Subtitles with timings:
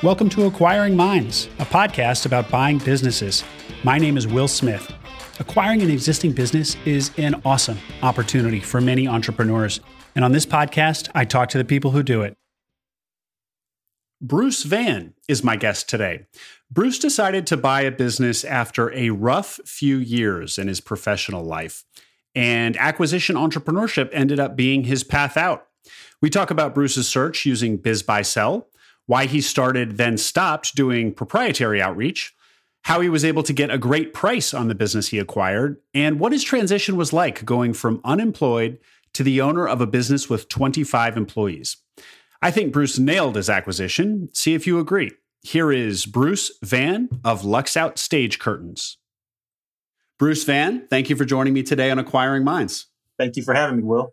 [0.00, 3.42] Welcome to Acquiring Minds, a podcast about buying businesses.
[3.82, 4.94] My name is Will Smith.
[5.40, 9.80] Acquiring an existing business is an awesome opportunity for many entrepreneurs.
[10.14, 12.36] And on this podcast, I talk to the people who do it.
[14.22, 16.26] Bruce Van is my guest today.
[16.70, 21.84] Bruce decided to buy a business after a rough few years in his professional life,
[22.36, 25.66] and acquisition entrepreneurship ended up being his path out.
[26.22, 28.64] We talk about Bruce's search using BizBuySell,
[29.08, 32.34] why he started, then stopped doing proprietary outreach,
[32.82, 36.20] how he was able to get a great price on the business he acquired, and
[36.20, 38.78] what his transition was like going from unemployed
[39.14, 41.78] to the owner of a business with 25 employees.
[42.42, 44.28] I think Bruce nailed his acquisition.
[44.34, 45.10] See if you agree.
[45.40, 48.98] Here is Bruce Van of Luxout Stage Curtains.
[50.18, 52.88] Bruce Van, thank you for joining me today on Acquiring Minds.
[53.16, 54.12] Thank you for having me, Will.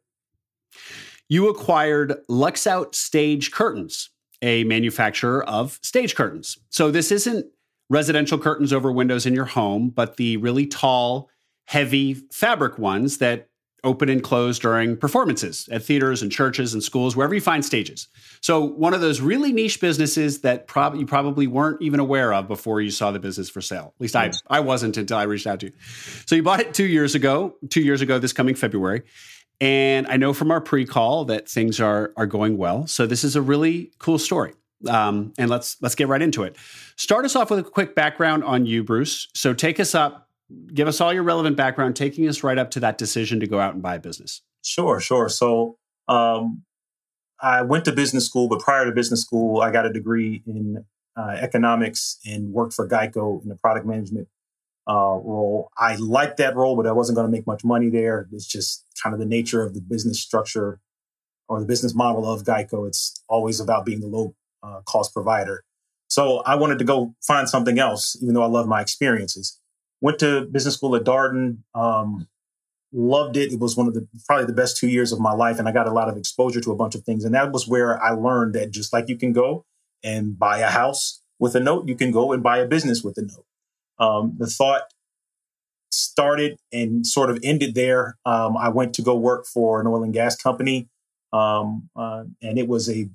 [1.27, 6.57] You acquired Luxout Stage Curtains a manufacturer of stage curtains.
[6.69, 7.45] So this isn't
[7.89, 11.29] residential curtains over windows in your home, but the really tall,
[11.65, 13.47] heavy fabric ones that
[13.83, 18.07] open and close during performances at theaters and churches and schools, wherever you find stages.
[18.41, 22.47] So one of those really niche businesses that prob- you probably weren't even aware of
[22.47, 23.93] before you saw the business for sale.
[23.95, 25.71] At least I, I wasn't until I reached out to you.
[26.25, 29.03] So you bought it two years ago, two years ago this coming February.
[29.61, 32.87] And I know from our pre-call that things are are going well.
[32.87, 34.53] So this is a really cool story.
[34.87, 36.57] Um, and let's let's get right into it.
[36.97, 39.27] Start us off with a quick background on you, Bruce.
[39.33, 40.29] So take us up,
[40.73, 43.59] give us all your relevant background, taking us right up to that decision to go
[43.59, 44.41] out and buy a business.
[44.63, 45.29] Sure, sure.
[45.29, 46.63] So um,
[47.41, 50.85] I went to business school, but prior to business school, I got a degree in
[51.17, 54.27] uh, economics and worked for Geico in the product management
[54.87, 55.69] uh, role.
[55.77, 58.27] I liked that role, but I wasn't going to make much money there.
[58.31, 60.79] It's just kind of the nature of the business structure
[61.47, 62.87] or the business model of Geico.
[62.87, 65.63] It's always about being the low uh, cost provider.
[66.07, 69.59] So I wanted to go find something else, even though I love my experiences.
[70.01, 71.59] Went to business school at Darden.
[71.73, 72.27] Um,
[72.91, 73.51] loved it.
[73.51, 75.71] It was one of the probably the best two years of my life, and I
[75.71, 77.25] got a lot of exposure to a bunch of things.
[77.25, 79.65] And that was where I learned that just like you can go
[80.03, 83.17] and buy a house with a note, you can go and buy a business with
[83.17, 83.45] a note.
[83.99, 84.83] Um, the thought
[85.91, 88.17] started and sort of ended there.
[88.25, 90.89] Um, I went to go work for an oil and gas company,
[91.33, 93.09] um, uh, and it was a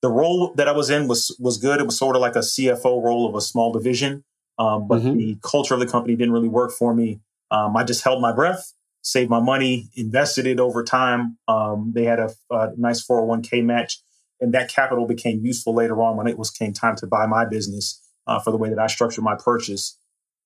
[0.00, 1.80] the role that I was in was was good.
[1.80, 4.24] It was sort of like a CFO role of a small division,
[4.58, 5.16] um, but mm-hmm.
[5.16, 7.20] the culture of the company didn't really work for me.
[7.50, 8.72] Um, I just held my breath,
[9.02, 11.38] saved my money, invested it over time.
[11.46, 14.00] Um, they had a, a nice 401k match,
[14.40, 17.44] and that capital became useful later on when it was came time to buy my
[17.44, 19.98] business uh, for the way that I structured my purchase.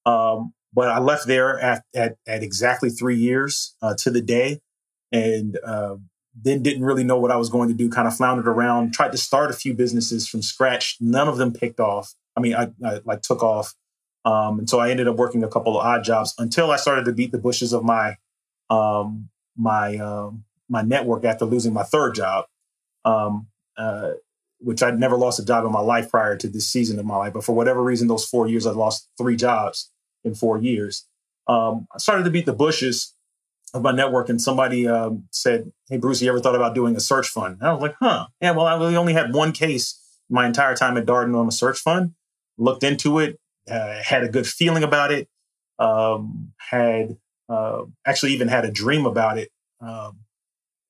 [0.05, 4.61] Um, but I left there at, at, at exactly three years uh, to the day
[5.11, 5.97] and uh,
[6.41, 9.13] then didn't really know what I was going to do, kind of floundered around, tried
[9.13, 10.97] to start a few businesses from scratch.
[11.01, 12.15] None of them picked off.
[12.37, 13.75] I mean, I, I like took off.
[14.25, 17.05] Um, and so I ended up working a couple of odd jobs until I started
[17.07, 18.17] to beat the bushes of my
[18.69, 22.47] um, my um, my network after losing my third job.
[23.05, 23.47] Um,
[23.79, 24.13] uh,
[24.59, 27.17] which I'd never lost a job in my life prior to this season of my
[27.17, 27.33] life.
[27.33, 29.91] But for whatever reason, those four years, I lost three jobs
[30.25, 31.07] in four years.
[31.47, 33.15] Um, I started to beat the bushes
[33.75, 37.01] of my network, and somebody um, said, "Hey, Bruce, you ever thought about doing a
[37.01, 38.27] search fund?" And I was like, "Huh?
[38.41, 38.53] Yeah.
[38.53, 41.79] Well, I really only had one case my entire time at Darden on a search
[41.79, 42.15] fund.
[42.59, 43.39] Looked into it,
[43.71, 45.29] uh, had a good feeling about it,
[45.79, 47.17] um, had
[47.49, 49.51] uh, actually even had a dream about it,
[49.81, 50.21] um,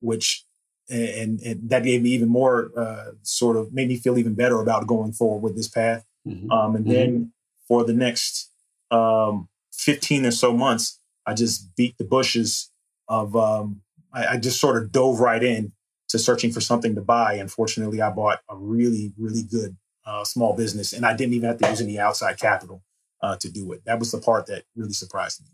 [0.00, 0.45] which
[0.88, 4.60] and, and that gave me even more uh, sort of made me feel even better
[4.60, 6.04] about going forward with this path.
[6.26, 6.50] Mm-hmm.
[6.50, 6.94] Um, and mm-hmm.
[6.94, 7.32] then
[7.66, 8.50] for the next
[8.90, 12.70] um, 15 or so months, I just beat the bushes
[13.08, 13.82] of, um,
[14.12, 15.72] I, I, just sort of dove right in
[16.08, 17.34] to searching for something to buy.
[17.34, 21.58] Unfortunately, I bought a really, really good uh, small business and I didn't even have
[21.58, 22.82] to use any outside capital
[23.22, 23.84] uh, to do it.
[23.84, 25.48] That was the part that really surprised me.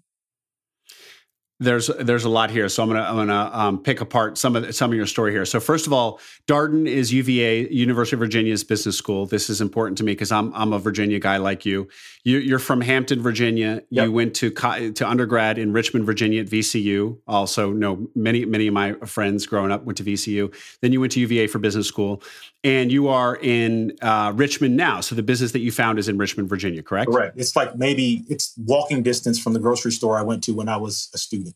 [1.62, 4.66] There's there's a lot here, so I'm gonna I'm gonna um, pick apart some of
[4.66, 5.44] the, some of your story here.
[5.44, 9.26] So first of all, Darden is UVA, University of Virginia's business school.
[9.26, 11.88] This is important to me because I'm I'm a Virginia guy like you.
[12.24, 13.82] you are from Hampton, Virginia.
[13.90, 14.04] Yep.
[14.04, 17.18] You went to to undergrad in Richmond, Virginia at VCU.
[17.26, 20.54] Also, know many many of my friends growing up went to VCU.
[20.80, 22.22] Then you went to UVA for business school,
[22.64, 25.00] and you are in uh, Richmond now.
[25.00, 27.10] So the business that you found is in Richmond, Virginia, correct?
[27.10, 27.38] Correct.
[27.38, 30.76] It's like maybe it's walking distance from the grocery store I went to when I
[30.76, 31.51] was a student.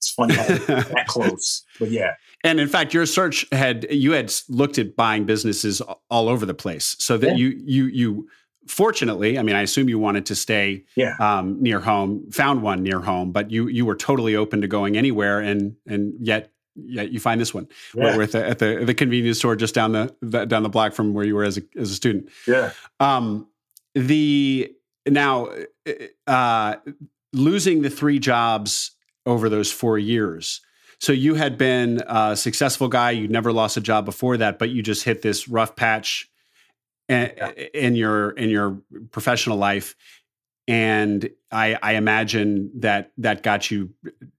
[0.00, 2.14] It's funny how that close, but yeah.
[2.42, 6.54] And in fact, your search had you had looked at buying businesses all over the
[6.54, 7.34] place, so that yeah.
[7.34, 8.28] you you you
[8.66, 11.16] fortunately, I mean, I assume you wanted to stay yeah.
[11.18, 14.96] um, near home, found one near home, but you you were totally open to going
[14.96, 17.68] anywhere, and and yet yeah, you find this one.
[17.94, 18.16] Yeah.
[18.16, 20.94] We're at the, at the the convenience store just down the, the down the block
[20.94, 22.30] from where you were as a as a student.
[22.46, 22.72] Yeah.
[23.00, 23.48] Um,
[23.94, 24.72] the
[25.06, 25.50] now
[26.26, 26.76] uh,
[27.32, 28.92] losing the three jobs
[29.26, 30.60] over those four years.
[30.98, 33.12] So you had been a successful guy.
[33.12, 36.30] You'd never lost a job before that, but you just hit this rough patch
[37.08, 37.50] in, Yeah.
[37.74, 38.80] in your in your
[39.10, 39.96] professional life,
[40.68, 43.90] and I, I imagine that that got you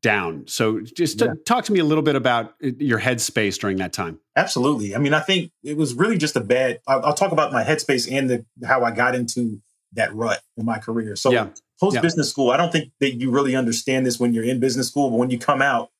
[0.01, 0.45] down.
[0.47, 1.33] So just Yeah.
[1.45, 4.19] talk to me a little bit about uh, your headspace during that time.
[4.35, 4.95] Absolutely.
[4.95, 6.79] I mean, I think it was really just a bad.
[6.87, 9.61] I'll, I'll talk about my headspace and the how I got into
[9.93, 11.15] that rut in my career.
[11.17, 11.49] So Yeah.
[11.81, 12.01] Post Yeah.
[12.01, 15.09] business school, I don't think that you really understand this when you're in business school,
[15.09, 15.91] but when you come out,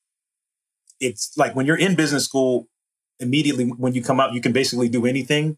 [1.00, 2.68] it's like when you're in business school,
[3.20, 5.58] immediately when you come out, you can basically do anything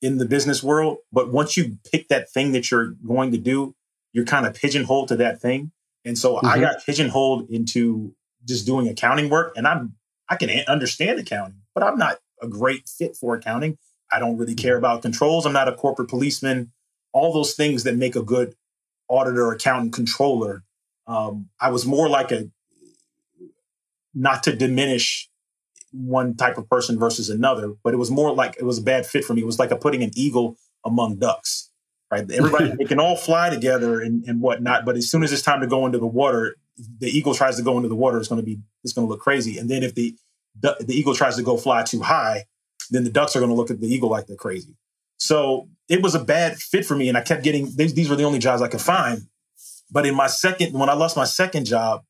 [0.00, 0.98] in the business world.
[1.12, 3.74] But once you pick that thing that you're going to do,
[4.12, 5.72] you're kind of pigeonholed to that thing.
[6.04, 6.60] And so I Mhm.
[6.60, 9.96] got pigeonholed into just doing accounting work, and I'm
[10.26, 13.76] I can understand accounting, but I'm not a great fit for accounting.
[14.10, 15.44] I don't really care about controls.
[15.44, 16.72] I'm not a corporate policeman.
[17.12, 18.56] All those things that make a good
[19.08, 20.64] auditor, accountant, controller.
[21.06, 22.50] Um, I was more like a
[24.14, 25.28] not to diminish
[25.92, 29.06] one type of person versus another, but it was more like it was a bad
[29.06, 29.42] fit for me.
[29.42, 31.70] It was like a putting an eagle among ducks,
[32.10, 32.28] right?
[32.30, 35.60] Everybody they can all fly together and, and whatnot, but as soon as it's time
[35.60, 36.56] to go into the water,
[36.98, 39.10] the eagle tries to go into the water, it's going to be it's going to
[39.10, 39.58] look crazy.
[39.58, 40.14] And then if the
[40.60, 42.44] the, the eagle tries to go fly too high,
[42.90, 44.76] then the ducks are going to look at the eagle like they're crazy.
[45.18, 47.94] So it was a bad fit for me, and I kept getting these.
[47.94, 49.22] These were the only jobs I could find.
[49.90, 52.02] But in my second, when I lost my second job,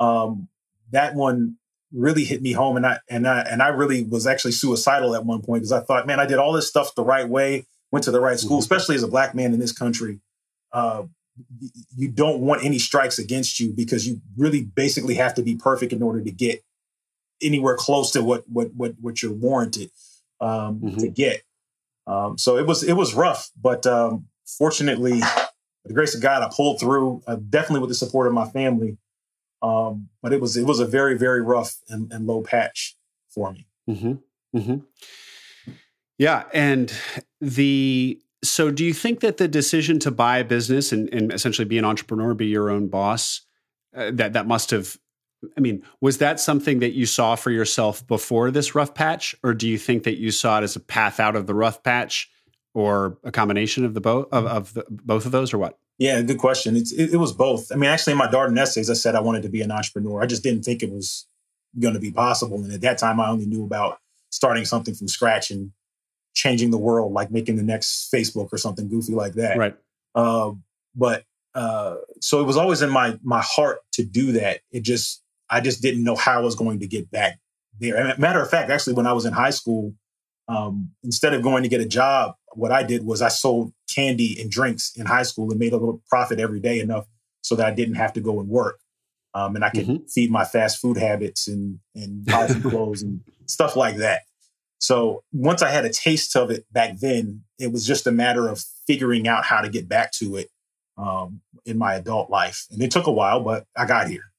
[0.00, 0.48] um,
[0.90, 1.56] that one
[1.92, 5.24] really hit me home, and I and I and I really was actually suicidal at
[5.24, 8.04] one point because I thought, man, I did all this stuff the right way, went
[8.04, 8.62] to the right school, Mhm.
[8.62, 10.20] especially as a black man in this country.
[10.72, 11.04] Uh,
[11.96, 15.92] you don't want any strikes against you because you really basically have to be perfect
[15.92, 16.62] in order to get
[17.42, 19.90] anywhere close to what what what what you're warranted
[20.40, 20.98] um, Mhm.
[20.98, 21.42] to get.
[22.10, 25.20] Um, so it was it was rough, but um, fortunately,
[25.84, 27.22] the grace of God, I pulled through.
[27.26, 28.98] Uh, definitely with the support of my family.
[29.62, 32.96] Um, but it was it was a very very rough and, and low patch
[33.28, 33.66] for me.
[33.88, 34.58] Mm-hmm.
[34.58, 35.72] Mm-hmm.
[36.18, 36.92] Yeah, and
[37.40, 41.66] the so do you think that the decision to buy a business and, and essentially
[41.66, 43.42] be an entrepreneur, be your own boss,
[43.94, 44.96] uh, that that must have.
[45.56, 49.54] I mean, was that something that you saw for yourself before this rough patch, or
[49.54, 52.30] do you think that you saw it as a path out of the rough patch,
[52.74, 55.78] or a combination of the both of, of the, both of those, or what?
[55.98, 56.76] Yeah, good question.
[56.76, 57.70] It's it, it was both.
[57.72, 60.22] I mean, actually, in my Darden essays, I said I wanted to be an entrepreneur.
[60.22, 61.26] I just didn't think it was
[61.78, 62.62] going to be possible.
[62.62, 63.98] And at that time, I only knew about
[64.30, 65.72] starting something from scratch and
[66.34, 69.56] changing the world, like making the next Facebook or something goofy like that.
[69.56, 69.76] Right.
[70.14, 70.52] Uh,
[70.94, 74.60] but uh, so it was always in my my heart to do that.
[74.70, 77.38] It just I just didn't know how I was going to get back
[77.78, 77.96] there.
[77.96, 79.94] And matter of fact, actually, when I was in high school,
[80.48, 84.36] um, instead of going to get a job, what I did was I sold candy
[84.40, 87.06] and drinks in high school and made a little profit every day enough
[87.42, 88.80] so that I didn't have to go and work.
[89.32, 93.20] Um, and I could feed my fast food habits and and buy some clothes and
[93.46, 94.22] stuff like that.
[94.78, 98.48] So once I had a taste of it back then, it was just a matter
[98.48, 100.48] of figuring out how to get back to it
[100.96, 102.66] um, in my adult life.
[102.70, 104.32] And it took a while, but I got here.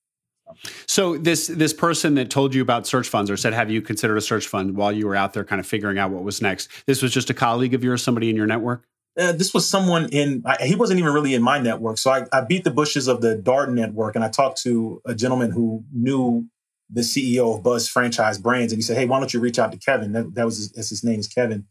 [0.85, 4.17] So this this person that told you about search funds or said, "Have you considered
[4.17, 6.69] a search fund?" while you were out there, kind of figuring out what was next.
[6.85, 8.85] This was just a colleague of yours, somebody in your network.
[9.17, 11.97] Uh, this was someone in, I, he wasn't even really in my network.
[11.97, 15.13] So I, I beat the bushes of the Darden network and I talked to a
[15.13, 16.47] gentleman who knew
[16.89, 18.71] the CEO of Buzz Franchise Brands.
[18.71, 20.13] And he said, Hey, why don't you reach out to Kevin?
[20.13, 21.65] That, that was his, name is Kevin.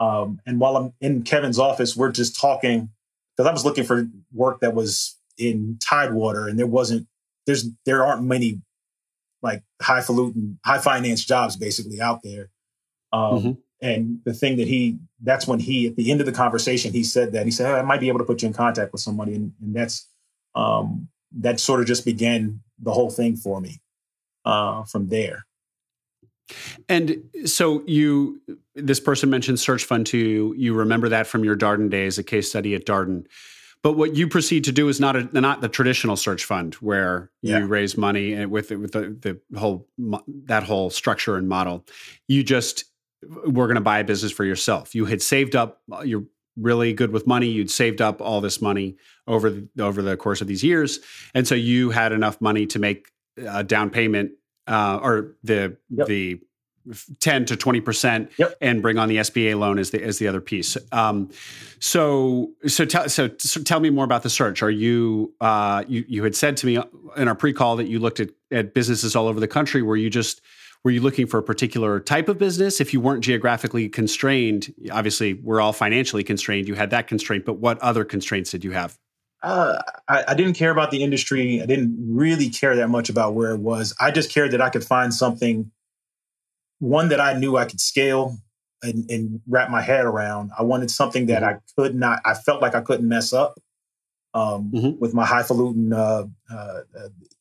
[0.00, 2.90] Um, and while I'm in Kevin's office, we're just talking
[3.36, 7.06] because I was looking for work that was in Tidewater and there wasn't,
[7.48, 8.60] there's, there aren't many
[9.42, 12.50] like highfalutin, high finance jobs basically out there.
[13.12, 13.56] Um, Mhm.
[13.80, 17.04] And the thing that he, that's when he, at the end of the conversation, he
[17.04, 19.36] said that he said, I might be able to put you in contact with somebody.
[19.36, 20.08] And, and that's,
[20.56, 23.80] um, that sort of just began the whole thing for me
[24.44, 25.46] uh, from there.
[26.88, 28.40] And so you,
[28.74, 30.54] this person mentioned search fund to you.
[30.56, 33.26] You remember that from your Darden days, a case study at Darden.
[33.82, 37.30] But what you proceed to do is not a, not the traditional search fund where
[37.42, 37.60] Yeah.
[37.60, 39.88] you raise money and with with the, the whole
[40.46, 41.84] that whole structure and model.
[42.26, 42.84] You just
[43.22, 44.94] were going to buy a business for yourself.
[44.94, 45.80] You had saved up.
[46.04, 46.24] You're
[46.56, 47.48] really good with money.
[47.48, 50.98] You'd saved up all this money over the, over the course of these years,
[51.34, 54.32] and so you had enough money to make a down payment
[54.66, 56.06] uh, or the Yep.
[56.08, 56.40] the
[57.20, 58.56] ten to twenty percent, Yep.
[58.60, 60.76] and bring on the SBA loan as the as the other piece.
[60.92, 61.30] Um,
[61.78, 64.62] so so tell so, so tell me more about the search.
[64.62, 66.78] Are you uh, you you had said to me
[67.16, 69.82] in our pre call that you looked at at businesses all over the country.
[69.82, 70.40] Were you just
[70.84, 72.80] were you looking for a particular type of business?
[72.80, 76.68] If you weren't geographically constrained, obviously we're all financially constrained.
[76.68, 78.98] You had that constraint, but what other constraints did you have?
[79.42, 81.62] Uh, I, I, didn't care about the industry.
[81.62, 83.94] I didn't really care that much about where it was.
[84.00, 85.70] I just cared that I could find something,
[86.78, 88.38] one that I knew I could scale
[88.82, 90.52] and, and wrap my head around.
[90.58, 91.56] I wanted something that mm-hmm.
[91.56, 93.58] I could not, I felt like I couldn't mess up
[94.34, 94.98] um, mm-hmm.
[95.00, 96.80] with my highfalutin uh, uh,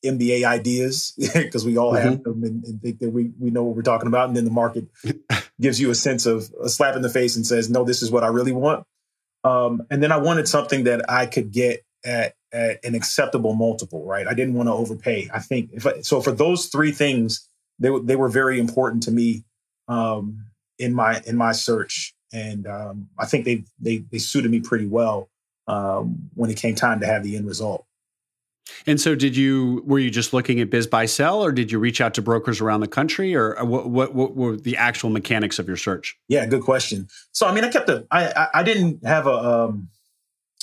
[0.04, 2.10] MBA ideas because we all mm-hmm.
[2.10, 4.28] have them and, and, think that we, we know what we're talking about.
[4.28, 4.88] And then the market
[5.62, 8.10] gives you a sense of a slap in the face and says, no, this is
[8.10, 8.86] what I really want.
[9.44, 14.06] Um, and then I wanted something that I could get at, at an acceptable multiple,
[14.06, 14.28] right?
[14.28, 15.30] I didn't want to overpay.
[15.34, 17.47] I think if I, so for those three things,
[17.80, 19.44] they they were very important to me
[19.88, 20.46] um,
[20.80, 24.88] in my in my search, and um, I think they they they suited me pretty
[24.88, 25.30] well
[25.68, 27.86] um, when it came time to have the end result.
[28.86, 31.80] And so, did you were you just looking at biz buy sell, or did you
[31.80, 35.60] reach out to brokers around the country, or what what, what were the actual mechanics
[35.60, 36.18] of your search?
[36.28, 37.08] Yeah, good question.
[37.32, 39.90] So, I mean, I kept a I I, I didn't have a um,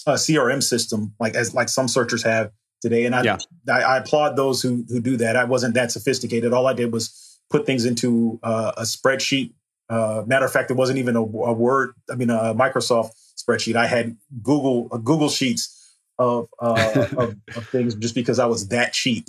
[0.06, 2.52] a CRM system like as like some searchers have
[2.84, 3.06] today.
[3.06, 3.38] And I, yeah.
[3.68, 5.36] I, I, applaud those who who do that.
[5.36, 6.52] I wasn't that sophisticated.
[6.52, 9.52] All I did was put things into uh, a spreadsheet.
[9.88, 11.94] Uh, matter of fact, it wasn't even a, a, Word.
[12.10, 13.74] I mean, a Microsoft spreadsheet.
[13.74, 18.68] I had Google uh, Google Sheets of, uh, of, of things just because I was
[18.68, 19.26] that cheap.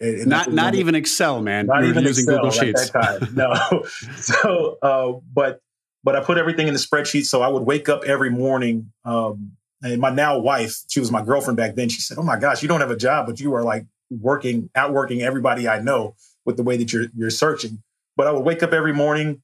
[0.00, 1.66] Not not even Excel, man.
[1.66, 2.90] Not You're even using Excel Google Sheets.
[3.34, 3.84] No.
[4.16, 5.60] so, uh, but
[6.04, 7.24] but I put everything in the spreadsheet.
[7.24, 11.24] So I would wake up every morning um, and my now wife, she was my
[11.24, 11.88] girlfriend back then.
[11.88, 14.70] She said, "Oh my gosh, you don't have a job, but you are like working,
[14.74, 17.82] outworking everybody I know with the way that you're you're searching."
[18.16, 19.42] But I would wake up every morning,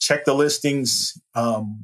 [0.00, 1.80] check the listings, um,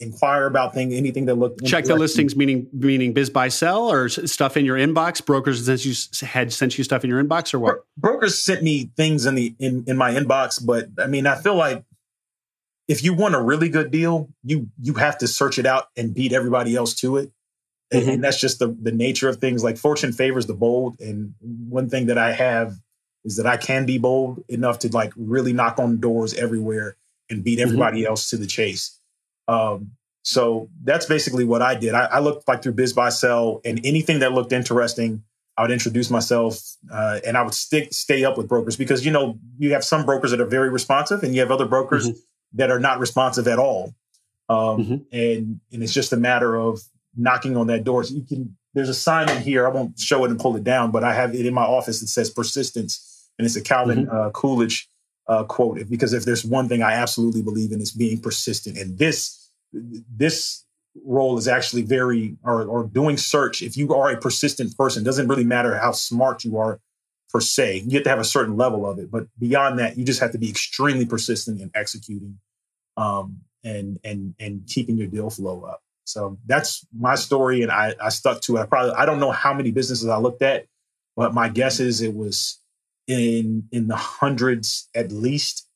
[0.00, 1.64] inquire about things, anything that looked.
[1.64, 5.24] Check the listings, meaning meaning biz buy sell or stuff in your inbox.
[5.24, 5.94] Brokers sent you
[6.26, 7.84] had sent you stuff in your inbox or what?
[7.96, 11.54] Brokers sent me things in the in in my inbox, but I mean, I feel
[11.54, 11.84] like
[12.88, 16.14] if you want a really good deal, you you have to search it out and
[16.14, 17.32] beat everybody else to it.
[17.92, 18.10] Mm-hmm.
[18.10, 19.62] And that's just the, the nature of things.
[19.62, 21.00] Like fortune favors the bold.
[21.00, 22.74] And one thing that I have
[23.24, 26.96] is that I can be bold enough to like really knock on doors everywhere
[27.30, 27.66] and beat mm-hmm.
[27.66, 28.10] everybody mm-hmm.
[28.10, 28.98] else to the chase.
[29.48, 31.94] Um, so that's basically what I did.
[31.94, 35.22] I, I, looked like through Biz Buy Sell and anything that looked interesting,
[35.56, 36.58] I would introduce myself
[36.92, 40.04] uh, and I would stick stay up with brokers because you know you have some
[40.04, 42.18] brokers that are very responsive and you have other brokers mm-hmm.
[42.54, 43.94] that are not responsive at all.
[44.48, 44.94] Um, mm-hmm.
[45.12, 46.80] and and it's just a matter of
[47.16, 48.04] knocking on that door.
[48.04, 49.66] So you can, there's a sign in here.
[49.66, 52.00] I won't show it and pull it down, but I have it in my office
[52.00, 53.30] that says persistence.
[53.38, 54.16] And it's a Calvin mm-hmm.
[54.16, 54.88] uh, Coolidge
[55.28, 55.88] uh, quote.
[55.88, 58.78] Because if there's one thing I absolutely believe in, is being persistent.
[58.78, 60.64] And this, this
[61.04, 63.62] role is actually very, or, or doing search.
[63.62, 66.80] If you are a persistent person, doesn't really matter how smart you are
[67.30, 67.84] per se.
[67.86, 69.10] You have to have a certain level of it.
[69.10, 72.38] But beyond that, you just have to be extremely persistent in executing
[72.96, 75.82] um, and, and, and keeping your deal flow up.
[76.06, 78.60] So that's my story, and I, I stuck to it.
[78.60, 80.66] I probably I don't know how many businesses I looked at,
[81.16, 82.60] but my guess is it was
[83.08, 85.68] in in the hundreds at least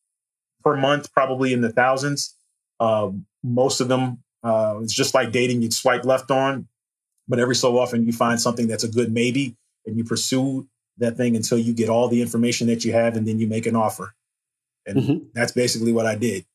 [0.63, 2.37] per month, probably in the thousands.
[2.79, 6.69] Um, most of them, uh, it's just like dating; you'd swipe left on,
[7.27, 10.69] but every so often you find something that's a good maybe, and you pursue
[10.99, 13.67] that thing until you get all the information that you have, and then you make
[13.67, 14.15] an offer.
[14.87, 15.25] And mm-hmm.
[15.35, 16.47] that's basically what I did.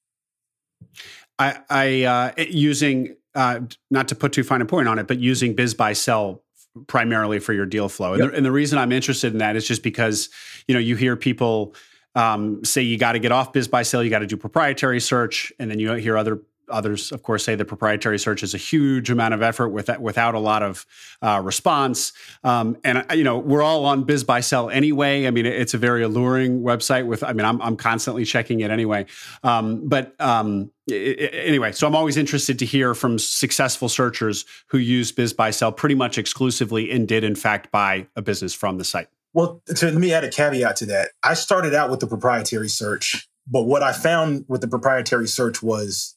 [1.37, 3.61] I, I uh, using uh,
[3.91, 6.41] not to put too fine a point on it, but using biz buy sell
[6.87, 8.13] primarily for your deal flow.
[8.13, 8.31] And, yep.
[8.31, 10.29] the, and, the, reason I'm interested in that is just because
[10.67, 11.75] you know you hear people
[12.15, 14.99] um, say you got to get off biz buy sell, you got to do proprietary
[14.99, 18.57] search, and then you hear other Others, of course, say the proprietary search is a
[18.57, 20.85] huge amount of effort with, without a lot of
[21.21, 22.13] uh, response.
[22.43, 25.27] Um, and you know, we're all on Biz Buy Sell anyway.
[25.27, 27.05] I mean, it's a very alluring website.
[27.05, 29.05] With, I mean, I'm, I'm constantly checking it anyway.
[29.43, 35.11] Um, but um, anyway, so I'm always interested to hear from successful searchers who use
[35.11, 38.83] Biz Buy Sell pretty much exclusively and did in fact buy a business from the
[38.83, 39.07] site.
[39.33, 41.11] Well, to, let me add a caveat to that.
[41.21, 45.61] I started out with the proprietary search, but what I found with the proprietary search
[45.61, 46.14] was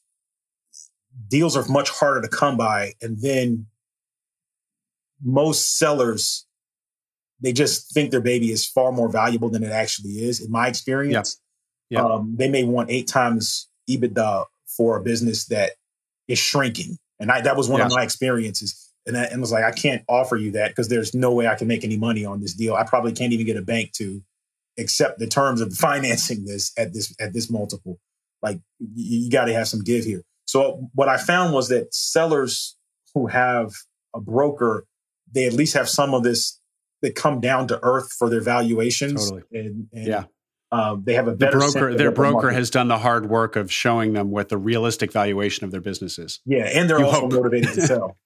[1.29, 2.93] deals are much harder to come by.
[3.01, 3.67] And then
[5.23, 6.45] most sellers,
[7.39, 10.41] they just think their baby is far more valuable than it actually is.
[10.41, 11.45] In my experience, yeah.
[11.89, 12.05] Yeah.
[12.05, 15.71] Um, they may want eight times EBITDA for a business that
[16.27, 16.97] is shrinking.
[17.19, 17.87] And I, that was one yeah.
[17.87, 18.93] of my experiences.
[19.05, 21.55] And I, and was like, I can't offer you that because there's no way I
[21.55, 22.75] can make any money on this deal.
[22.75, 24.21] I probably can't even get a bank to
[24.77, 27.99] accept the terms of financing this at this at this multiple.
[28.41, 30.23] Like you, you got to have some give here.
[30.49, 32.75] So what I found was that sellers
[33.13, 33.71] who have
[34.15, 34.87] a broker,
[35.31, 36.59] they at least have some of this
[37.03, 39.29] that come down to earth for their valuations.
[39.29, 39.43] Totally.
[39.53, 40.23] And, and yeah.
[40.71, 41.93] uh, they have a better the broker.
[41.93, 45.71] Their broker has done the hard work of showing them what the realistic valuation of
[45.71, 46.39] their business is.
[46.47, 47.33] Yeah, and they're you also hope.
[47.33, 48.17] motivated to sell.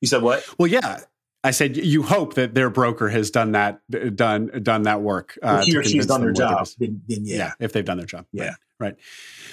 [0.00, 0.42] You said what?
[0.58, 1.00] Well, yeah.
[1.42, 3.80] I said you hope that their broker has done that
[4.14, 5.38] done done that work.
[5.42, 6.68] Uh, he or she's done their job.
[6.78, 7.36] Then, then yeah.
[7.36, 7.52] yeah.
[7.60, 8.26] if they've done their job.
[8.32, 8.96] Yeah, right, right.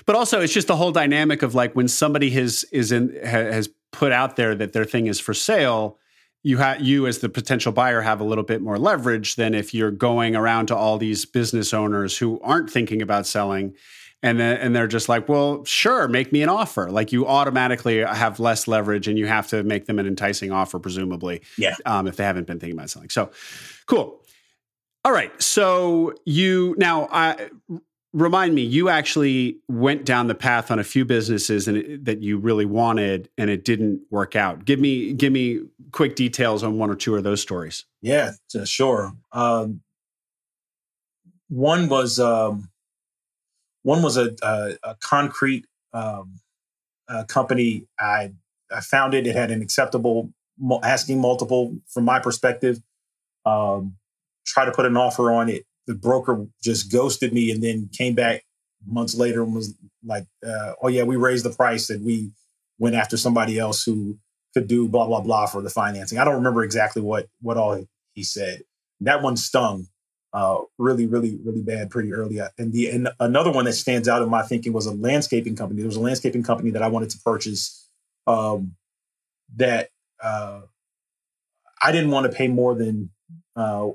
[0.06, 3.70] But also, it's just the whole dynamic of like when somebody has is in has
[3.92, 5.98] put out there that their thing is for sale
[6.44, 9.74] you have you as the potential buyer have a little bit more leverage than if
[9.74, 13.76] you're going around to all these business owners who aren't thinking about selling
[14.24, 16.90] and then, and they're just like well sure make me an offer.
[16.90, 20.80] Like you automatically have less leverage and you have to make them an enticing offer
[20.80, 21.76] presumably yeah.
[21.86, 23.10] um, if they haven't been thinking about selling.
[23.10, 23.32] So
[23.86, 24.22] cool.
[25.06, 25.42] All right.
[25.42, 27.50] So you now i
[28.14, 32.22] remind me you actually went down the path on a few businesses and it, that
[32.22, 34.66] you really wanted and it didn't work out.
[34.66, 37.86] Give me give me quick details on one or two of those stories.
[38.02, 38.32] Yeah
[38.66, 39.14] sure.
[39.32, 39.82] Um,
[41.50, 42.70] one was um,
[43.88, 46.40] one was a, a, a concrete um,
[47.08, 48.32] a company i
[48.72, 50.32] i founded it had an acceptable
[50.84, 52.82] asking multiple from my perspective
[53.46, 53.96] um,
[54.46, 58.14] try to put an offer on it the broker just ghosted me and then came
[58.14, 58.44] back
[58.86, 59.74] months later and was
[60.06, 62.32] like, uh, "Oh yeah, we raised the price and we
[62.78, 64.18] went after somebody else who
[64.54, 67.84] could do blah blah blah for the financing." I don't remember exactly what what all
[68.14, 68.64] he said.
[69.02, 69.88] That one stung
[70.34, 72.40] uh, really, really, really bad pretty early.
[72.58, 75.82] And the and another one that stands out in my thinking was a landscaping company.
[75.82, 77.90] There was a landscaping company that I wanted to purchase
[78.26, 78.76] um,
[79.56, 79.90] that
[80.22, 80.62] uh,
[81.82, 83.10] I didn't want to pay more than
[83.56, 83.88] uh,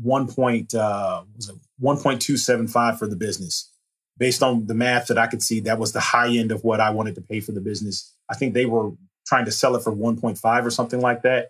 [0.00, 3.70] one point uh, was one point two seven five for the business.
[4.16, 6.80] Based on the math that I could see, that was the high end of what
[6.80, 8.14] I wanted to pay for the business.
[8.30, 8.92] I think they were
[9.26, 11.48] trying to sell it for one point five or something like that.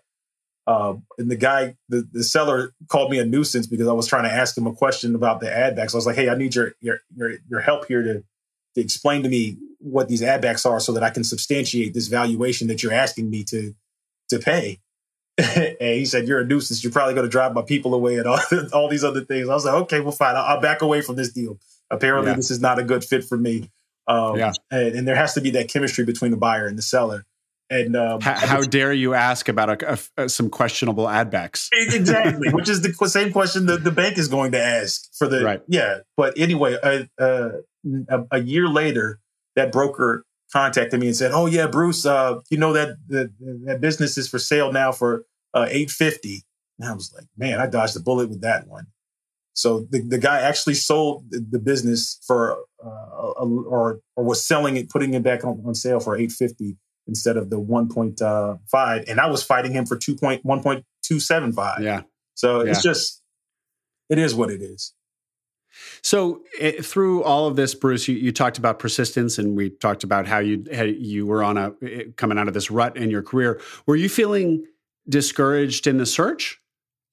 [0.67, 4.23] Uh, and the guy, the, the seller called me a nuisance because I was trying
[4.23, 5.93] to ask him a question about the ad backs.
[5.93, 8.23] I was like, "Hey, I need your your your, your help here to
[8.75, 12.07] to explain to me what these ad backs are, so that I can substantiate this
[12.07, 13.75] valuation that you're asking me to
[14.29, 14.79] to pay."
[15.37, 16.83] and he said, "You're a nuisance.
[16.83, 18.39] You're probably going to drive my people away and all,
[18.73, 20.35] all these other things." I was like, "Okay, well, fine.
[20.35, 21.59] I'll, I'll back away from this deal.
[21.91, 22.37] Apparently, yeah.
[22.37, 23.69] this is not a good fit for me."
[24.07, 24.53] Um, yeah.
[24.71, 27.25] and, and, there has to be that chemistry between the buyer and the seller.
[27.69, 31.69] And um, how, how dare you ask about a, a, a, some questionable ad backs?
[31.73, 35.43] exactly, which is the same question that the bank is going to ask for the
[35.43, 35.61] right.
[35.67, 35.99] yeah.
[36.15, 37.49] But anyway, uh, uh,
[38.07, 39.19] a, a year later,
[39.55, 43.31] that broker contacted me and said, "Oh yeah, Bruce, uh, you know that the,
[43.65, 45.25] that business is for sale now for
[45.55, 46.43] uh, eight fifty.
[46.77, 48.87] And I was like, man, I dodged the bullet with that one.
[49.53, 52.89] So the, the guy actually sold the business for uh,
[53.39, 56.77] a, or or was selling it, putting it back on, on sale for eight fifty
[57.07, 58.21] instead of the 1.5
[58.73, 61.81] uh, and I was fighting him for two point one point two seven five.
[61.81, 62.01] Yeah.
[62.33, 62.71] So yeah.
[62.71, 63.21] it's just
[64.09, 64.93] it is what it is.
[66.01, 69.69] So it, eh, through all of this, Bruce, you, you, talked about persistence, and we
[69.69, 72.95] talked about how you how you were on a eh, coming out of this rut
[72.97, 73.59] in your career.
[73.85, 74.65] Were you feeling
[75.09, 76.61] discouraged in the search?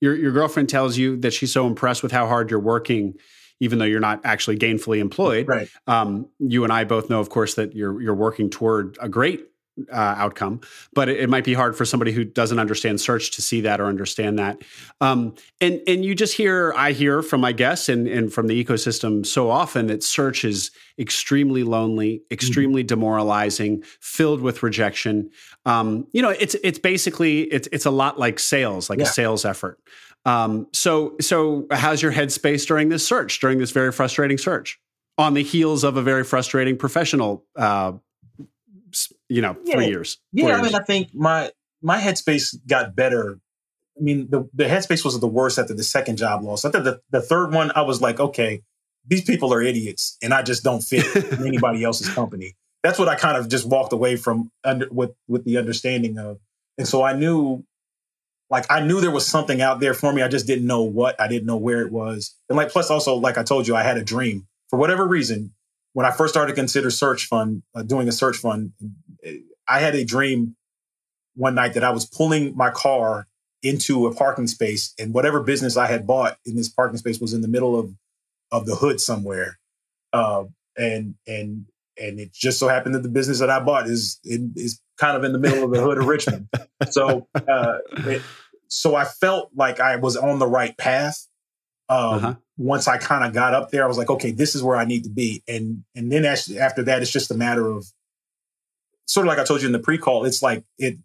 [0.01, 3.15] Your your girlfriend tells you that she's so impressed with how hard you're working,
[3.61, 5.49] even though you're not actually gainfully employed.
[5.49, 5.69] Right.
[5.87, 9.47] Um, you and I both know, of course, that you're you're working toward a great
[9.91, 10.61] uh, outcome,
[10.93, 13.81] but it, it, might be hard for somebody who doesn't understand search to see that
[13.81, 14.63] or understand that.
[15.01, 18.65] Um, and and you just hear, I hear from my guests and and from the
[18.65, 22.35] ecosystem so often that search is extremely lonely, mm-hmm.
[22.35, 22.89] extremely mm-hmm.
[22.89, 25.31] demoralizing, filled with rejection.
[25.65, 29.07] Um, you know, it's it's basically it's it's a lot like sales, like yeah.
[29.07, 29.79] a sales effort.
[30.25, 34.79] Um, so so how's your headspace during this search, during this very frustrating search?
[35.19, 37.93] On the heels of a very frustrating professional uh,
[39.33, 39.75] you know, yeah.
[39.75, 40.19] three years.
[40.33, 40.57] Yeah.
[40.57, 43.39] I mean, I think my my headspace got better.
[43.99, 46.65] I mean, the, the headspace was the worst after the second job loss.
[46.65, 48.63] After the, the third one, I was like, okay,
[49.07, 52.57] these people are idiots, and I just don't fit in anybody else's company.
[52.83, 56.39] That's what I kind of just walked away from under with with the understanding of,
[56.79, 57.65] and so I knew,
[58.51, 60.23] like, I knew there was something out there for me.
[60.23, 61.21] I just didn't know what.
[61.21, 63.83] I didn't know where it was, and like, plus also, like I told you, I
[63.83, 65.53] had a dream for whatever reason
[65.93, 68.73] when I first started to consider search fund, uh, doing a search fund,
[69.69, 70.57] I had a dream
[71.35, 73.27] one night that I was pulling my car
[73.63, 77.33] into a parking space and whatever business I had bought in this parking space was
[77.33, 77.95] in the middle of,
[78.51, 79.59] of the hood somewhere.
[80.13, 80.45] Uh,
[80.77, 81.67] and, and,
[82.01, 85.25] and it just so happened that the business that I bought is, is kind of
[85.25, 86.49] in the middle of the hood of Richmond.
[86.91, 88.23] So, uh, it,
[88.67, 91.29] so I felt like I was on the right path.
[91.89, 94.63] Um, uh-huh once I kind of got up there, I was like, okay, this is
[94.63, 95.43] where I need to be.
[95.49, 97.87] And and then after that, it's just a matter of
[99.07, 100.25] sort of like I told you in the pre-call.
[100.25, 100.97] It's like it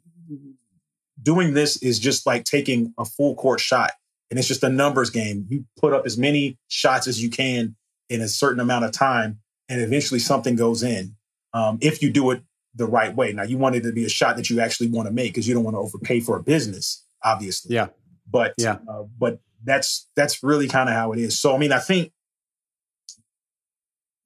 [1.21, 3.91] doing this is just like taking a full court shot
[4.29, 5.45] and it's just a numbers game.
[5.49, 7.75] You put up as many shots as you can
[8.09, 11.15] in a certain amount of time, and eventually something goes in.
[11.53, 12.41] Um, if you do it
[12.77, 13.33] the right way.
[13.33, 15.47] Now, you want it to be a shot that you actually want to make because
[15.47, 17.75] you don't want to overpay for a business, obviously.
[17.75, 17.87] Yeah.
[18.29, 18.77] But yeah.
[18.87, 21.39] Uh, but that's that's really kind of how it is.
[21.39, 22.11] So, I mean, I think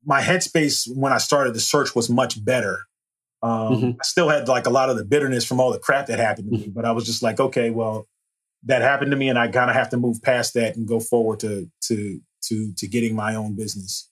[0.03, 2.79] my headspace when I started the search was much better.
[3.43, 3.89] Um, mm-hmm.
[3.99, 6.51] I still had like a lot of the bitterness from all the crap that happened
[6.51, 6.71] to me, mm-hmm.
[6.71, 8.07] but I was just like, okay, well,
[8.63, 10.99] that happened to me, and I kind of have to move past that and go
[10.99, 14.09] forward to to to to getting my own business.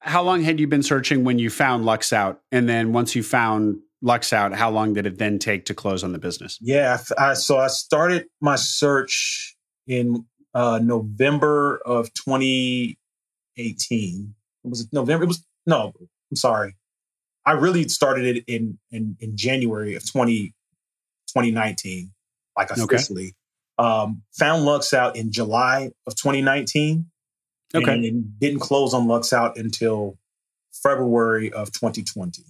[0.00, 3.22] How long had you been searching when you found Lux Out, and then once you
[3.22, 6.58] found Lux Out, how long did it then take to close on the business?
[6.60, 12.96] Yeah, I, so I started my search in uh, November of 2018.
[14.64, 15.24] It was November.
[15.24, 15.92] It was no.
[16.30, 16.76] I'm sorry.
[17.46, 20.52] I really started it in in in January of 20,
[21.28, 22.12] 2019
[22.56, 23.34] like officially.
[23.78, 23.88] Okay.
[23.88, 27.06] Um, found Lux out in July of 2019.
[27.74, 27.92] Okay.
[27.92, 30.18] And didn't close on Lux out until
[30.72, 32.42] February of 2020.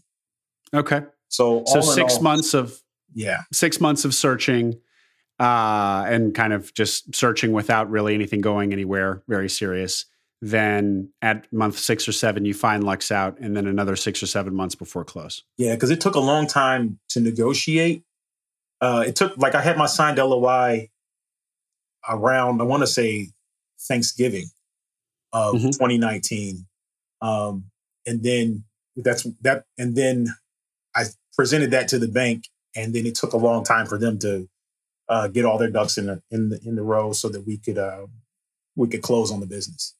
[0.75, 1.03] Okay.
[1.29, 2.79] So so six all, months of
[3.13, 4.81] yeah six months of searching,
[5.41, 10.07] uh, and kind of just searching without really anything going anywhere very serious.
[10.43, 14.27] Then at month six or seven, you find Lux out, and then another six or
[14.27, 15.43] seven months before close.
[15.57, 18.05] Yeah, because it took a long time to negotiate
[18.81, 20.91] uh, it took like I had my signed LOI
[22.09, 23.29] around I want to say
[23.81, 24.47] Thanksgiving
[25.33, 25.69] of mm-hmm.
[25.69, 26.67] 2019,
[27.21, 27.65] um,
[28.07, 28.65] and then
[28.97, 30.29] that's that, and then
[30.95, 34.19] I presented that to the bank, and then it took a long time for them
[34.21, 34.49] to
[35.09, 37.57] uh, get all their ducks in the in the in the row so that we
[37.57, 38.07] could uh,
[38.77, 39.95] we could close on the business.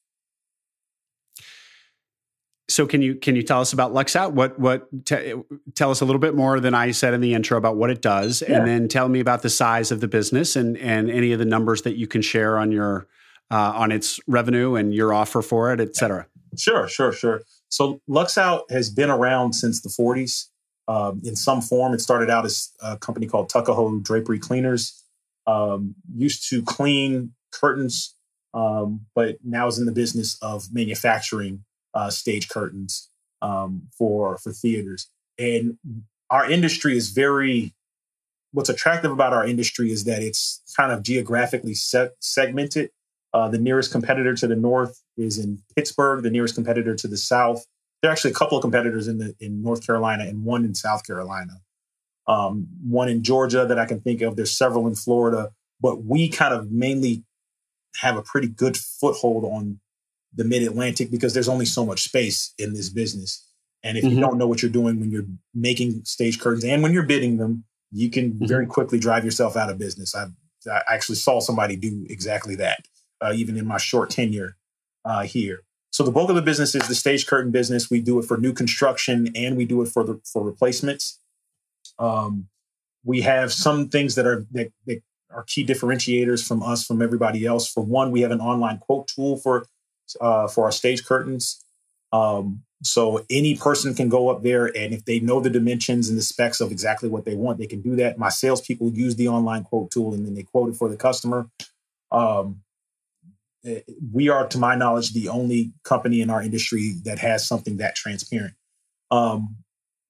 [2.69, 4.33] So can you can you tell us about Lux Out?
[4.33, 5.33] What what t-
[5.73, 8.01] tell us a little bit more than I said in the intro about what it
[8.01, 8.57] does, yeah.
[8.57, 11.45] and then tell me about the size of the business and and any of the
[11.45, 13.07] numbers that you can share on your
[13.49, 16.27] uh, on its revenue and your offer for it, et cetera.
[16.57, 17.41] Sure, sure, sure.
[17.69, 20.47] So Lux Out has been around since the 40s
[20.87, 21.93] um, in some form.
[21.93, 25.03] It started out as a company called Tuckahoe Drapery Cleaners.
[25.45, 28.15] Um, used to clean curtains,
[28.53, 31.63] um, but now is in the business of manufacturing
[31.97, 33.09] uh, stage curtains
[33.41, 35.09] um, for for theaters.
[35.39, 35.77] And
[36.29, 37.73] our industry is very.
[38.53, 42.91] What's attractive about our industry is that it's kind of geographically se- segmented.
[43.33, 46.23] Uh, the nearest competitor to the north is in Pittsburgh.
[46.23, 47.65] The nearest competitor to the south.
[48.01, 50.75] There are actually a couple of competitors in the in North Carolina and one in
[50.75, 51.61] South Carolina.
[52.27, 54.35] Um, one in Georgia that I can think of.
[54.35, 57.23] There's several in Florida, but we kind of mainly
[58.01, 59.79] have a pretty good foothold on
[60.33, 63.43] the mid Atlantic because there's only so much space in this business.
[63.83, 64.15] And if mm-hmm.
[64.15, 67.37] you don't know what you're doing when you're making stage curtains and when you're bidding
[67.37, 68.45] them, you can mm-hmm.
[68.45, 70.15] very quickly drive yourself out of business.
[70.15, 70.27] I,
[70.69, 72.85] I actually saw somebody do exactly that,
[73.21, 74.57] uh, even in my short tenure
[75.05, 75.63] uh, here.
[75.91, 77.89] So the bulk of the business is the stage curtain business.
[77.89, 81.19] We do it for new construction and we do it for the for replacements.
[81.97, 82.49] Um,
[83.03, 87.45] we have some things that are that, that are key differentiators from us from everybody
[87.45, 87.71] else.
[87.71, 89.65] For one, we have an online quote tool for
[90.21, 91.63] uh, for our stage curtains.
[92.11, 96.17] Um, so any person can go up there, and if they know the dimensions and
[96.17, 98.19] the specs of exactly what they want, they can do that.
[98.19, 101.49] My salespeople use the online quote tool, and then they quote it for the customer.
[102.11, 102.61] Um,
[103.65, 103.81] eh,
[104.13, 107.95] we are, to my knowledge, the only company in our industry that has something that
[107.95, 108.53] transparent.
[109.09, 109.57] Um,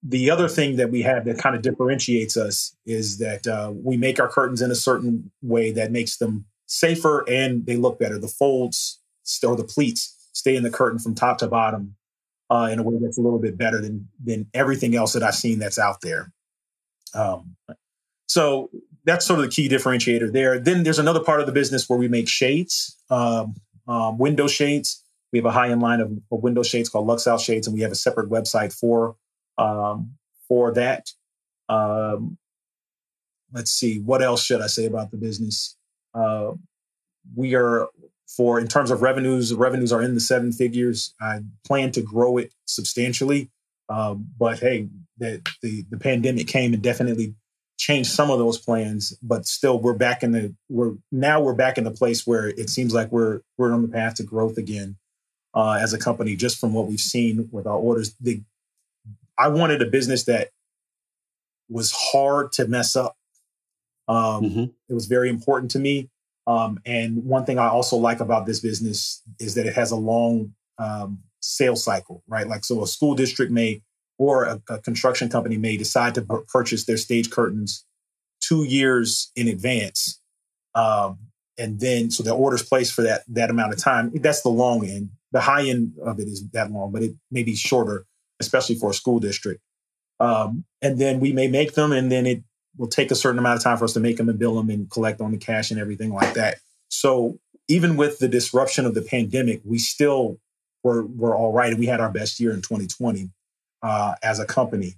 [0.02, 3.96] the other thing that we have that kind of differentiates us is that uh, we
[3.96, 8.18] make our curtains in a certain way that makes them safer and they look better.
[8.18, 9.00] The folds
[9.44, 11.96] or the pleats stay in the curtain from top to bottom
[12.50, 15.34] uh, in a way that's a little bit better than than everything else that I've
[15.34, 16.32] seen that's out there.
[17.14, 17.56] Um,
[18.26, 18.70] so
[19.04, 20.58] that's sort of the key differentiator there.
[20.58, 23.54] Then there's another part of the business where we make shades, um,
[23.86, 25.02] um, window shades.
[25.32, 27.74] We have a high end line of, of, window shades called Lux Out Shades, and
[27.74, 29.16] we have a separate website for
[29.58, 30.14] um,
[30.46, 31.10] for that.
[31.68, 32.38] Um,
[33.52, 35.76] let's see, what else should I say about the business?
[36.14, 36.52] Uh,
[37.34, 37.88] we are
[38.28, 41.14] for in terms of revenues, revenues are in the seven figures.
[41.20, 43.50] I plan to grow it substantially,
[43.88, 47.34] um, but hey, the, the the pandemic came and definitely
[47.78, 49.16] changed some of those plans.
[49.22, 52.68] But still, we're back in the we're now we're back in the place where it
[52.70, 54.96] seems like we're we're on the path to growth again
[55.54, 58.14] uh, as a company, just from what we've seen with our orders.
[58.20, 58.42] The,
[59.38, 60.50] I wanted a business that
[61.68, 63.16] was hard to mess up.
[64.06, 64.64] Um, mm-hmm.
[64.88, 66.10] It was very important to me.
[66.48, 69.96] Um, and one thing I also like about this business is that it has a
[69.96, 72.48] long um, sales cycle, right?
[72.48, 73.82] Like, so a school district may,
[74.16, 77.84] or a, a construction company may decide to purchase their stage curtains
[78.40, 80.20] two years in advance.
[80.74, 81.18] Um,
[81.58, 84.10] and then so the orders placed for that that amount of time.
[84.14, 85.10] That's the long end.
[85.32, 88.06] The high end of it is that long, but it may be shorter,
[88.40, 89.60] especially for a school district.
[90.18, 92.42] Um, and then we may make them, and then it
[92.78, 94.70] will take a certain amount of time for us to make them and bill them
[94.70, 96.58] and collect on the cash and everything like that.
[96.88, 97.38] So
[97.68, 100.38] even with the disruption of the pandemic, we still
[100.82, 103.30] were were all right, and we had our best year in 2020
[103.82, 104.94] uh, as a company.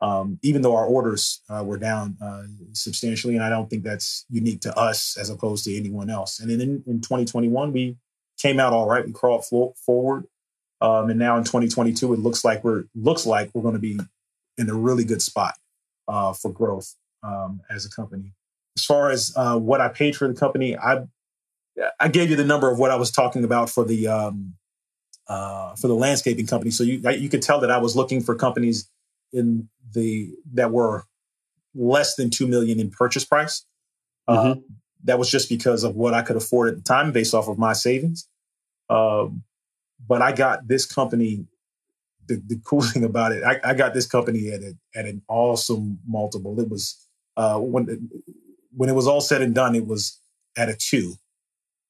[0.00, 2.42] Um, even though our orders uh, were down uh,
[2.72, 6.40] substantially, and I don't think that's unique to us as opposed to anyone else.
[6.40, 7.96] And then in, in 2021, we
[8.38, 9.06] came out all right.
[9.06, 10.26] We crawled forward,
[10.80, 13.98] um, and now in 2022, it looks like we're looks like we're going to be
[14.58, 15.54] in a really good spot
[16.08, 16.94] uh, for growth
[17.24, 18.34] um, as a company.
[18.76, 21.04] As far as uh, what I paid for the company, I
[21.98, 24.54] I gave you the number of what I was talking about for the um,
[25.28, 26.70] uh, for the landscaping company.
[26.70, 28.90] So you you could tell that I was looking for companies
[29.32, 31.04] in the that were
[31.74, 33.64] less than two million in purchase price.
[34.28, 34.50] Uh, mm-hmm.
[34.52, 34.62] Uh,
[35.04, 37.58] that was just because of what I could afford at the time, based off of
[37.58, 38.26] my savings.
[38.88, 39.42] Um,
[40.06, 41.46] but I got this company.
[42.26, 45.20] The, the cool thing about it, I, I got this company at a, at an
[45.28, 46.58] awesome multiple.
[46.58, 47.03] It was
[47.36, 48.10] uh, when
[48.76, 50.20] when it was all said and done, it was
[50.56, 51.14] at a two,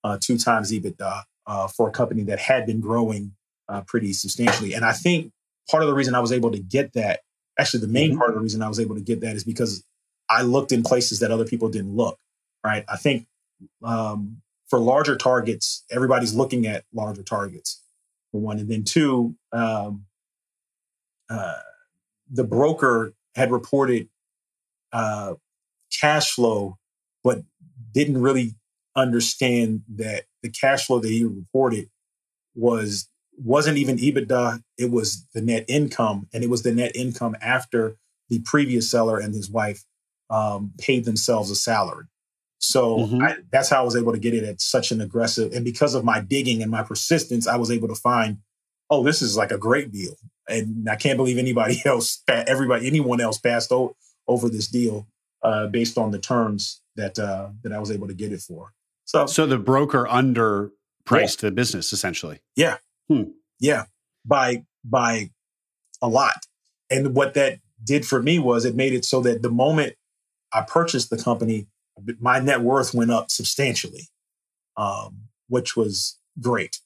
[0.02, 3.32] uh, two times EBITDA uh, for a company that had been growing
[3.68, 4.74] uh, pretty substantially.
[4.74, 5.32] And I think
[5.70, 7.20] part of the reason I was able to get that,
[7.58, 8.18] actually, the main mm-hmm.
[8.18, 9.84] part of the reason I was able to get that is because
[10.28, 12.18] I looked in places that other people didn't look.
[12.64, 12.84] Right?
[12.88, 13.26] I think
[13.82, 17.82] um, for larger targets, everybody's looking at larger targets.
[18.32, 20.06] For one, and then two, um,
[21.30, 21.60] uh,
[22.30, 24.08] the broker had reported
[24.94, 25.34] uh,
[26.00, 26.78] cash flow,
[27.22, 27.42] but
[27.92, 28.54] didn't really
[28.96, 31.90] understand that the cash flow that he reported
[32.54, 34.62] was wasn't even EBITDA.
[34.78, 37.96] It was the net income, and it was the net income after
[38.28, 39.84] the previous seller and his wife
[40.30, 42.06] um, paid themselves a salary.
[42.58, 43.22] So mm-hmm.
[43.22, 45.52] I, that's how I was able to get it at such an aggressive.
[45.52, 48.38] And because of my digging and my persistence, I was able to find,
[48.88, 50.14] oh, this is like a great deal.
[50.48, 55.06] And I can't believe anybody else, everybody, anyone else passed o- over this deal
[55.42, 58.72] uh, based on the terms that uh, that I was able to get it for.
[59.04, 61.48] So, so the broker underpriced yeah.
[61.48, 62.40] the business essentially.
[62.56, 63.24] Yeah, hmm.
[63.60, 63.84] yeah,
[64.24, 65.30] by by
[66.00, 66.46] a lot.
[66.90, 69.94] And what that did for me was it made it so that the moment
[70.52, 71.66] I purchased the company,
[72.20, 74.08] my net worth went up substantially,
[74.76, 76.78] um, which was great.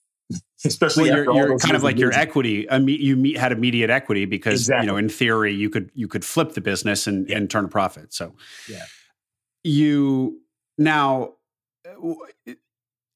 [0.64, 2.67] Especially well, you're, you're kind of like your equity.
[2.71, 4.87] you meet, had immediate equity because exactly.
[4.87, 7.37] you know in theory you could you could flip the business and, yeah.
[7.37, 8.12] and turn a profit.
[8.12, 8.35] So
[8.69, 8.85] yeah,
[9.64, 10.41] you
[10.77, 11.35] now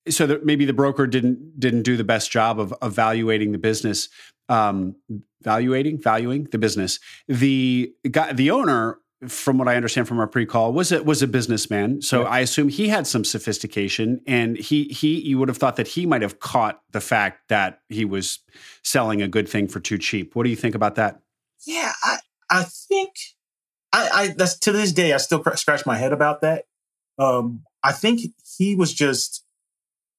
[0.08, 4.08] so that maybe the broker didn't didn't do the best job of evaluating the business
[4.48, 4.96] um
[5.42, 6.98] valuating valuing the business
[7.28, 11.26] the guy the owner from what I understand from our pre-call, was it was a
[11.26, 12.02] businessman.
[12.02, 12.28] So yeah.
[12.28, 16.06] I assume he had some sophistication, and he he you would have thought that he
[16.06, 18.40] might have caught the fact that he was
[18.82, 20.34] selling a good thing for too cheap.
[20.34, 21.20] What do you think about that?
[21.66, 22.18] Yeah, I
[22.50, 23.12] I think
[23.92, 26.64] I, I that's to this day I still scratch my head about that.
[27.18, 28.20] Um, I think
[28.58, 29.44] he was just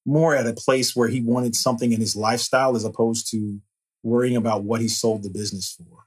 [0.06, 3.60] more at a place where he wanted something in his lifestyle as opposed to
[4.04, 6.06] worrying about what he sold the business for.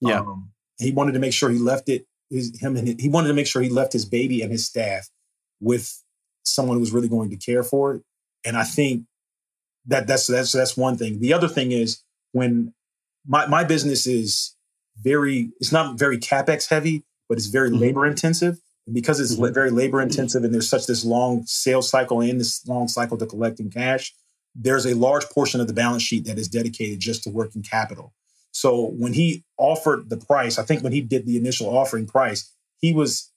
[0.00, 0.20] Yeah.
[0.20, 3.28] Um, he wanted to make sure he left it his, him and his, he wanted
[3.28, 5.08] to make sure he left his baby and his staff
[5.60, 6.02] with
[6.44, 8.02] someone who was really going to care for it.
[8.44, 9.04] And I think
[9.86, 11.20] that that's that's that's one thing.
[11.20, 12.72] The other thing is when
[13.26, 14.54] my my business is
[15.02, 17.80] very it's not very capex heavy, but it's very mm-hmm.
[17.80, 18.58] labor intensive.
[18.86, 19.52] And because it's mm-hmm.
[19.52, 23.26] very labor intensive and there's such this long sales cycle and this long cycle to
[23.26, 24.14] collecting cash,
[24.54, 28.14] there's a large portion of the balance sheet that is dedicated just to working capital.
[28.52, 32.52] So when he offered the price, I think when he did the initial offering price,
[32.78, 33.30] he was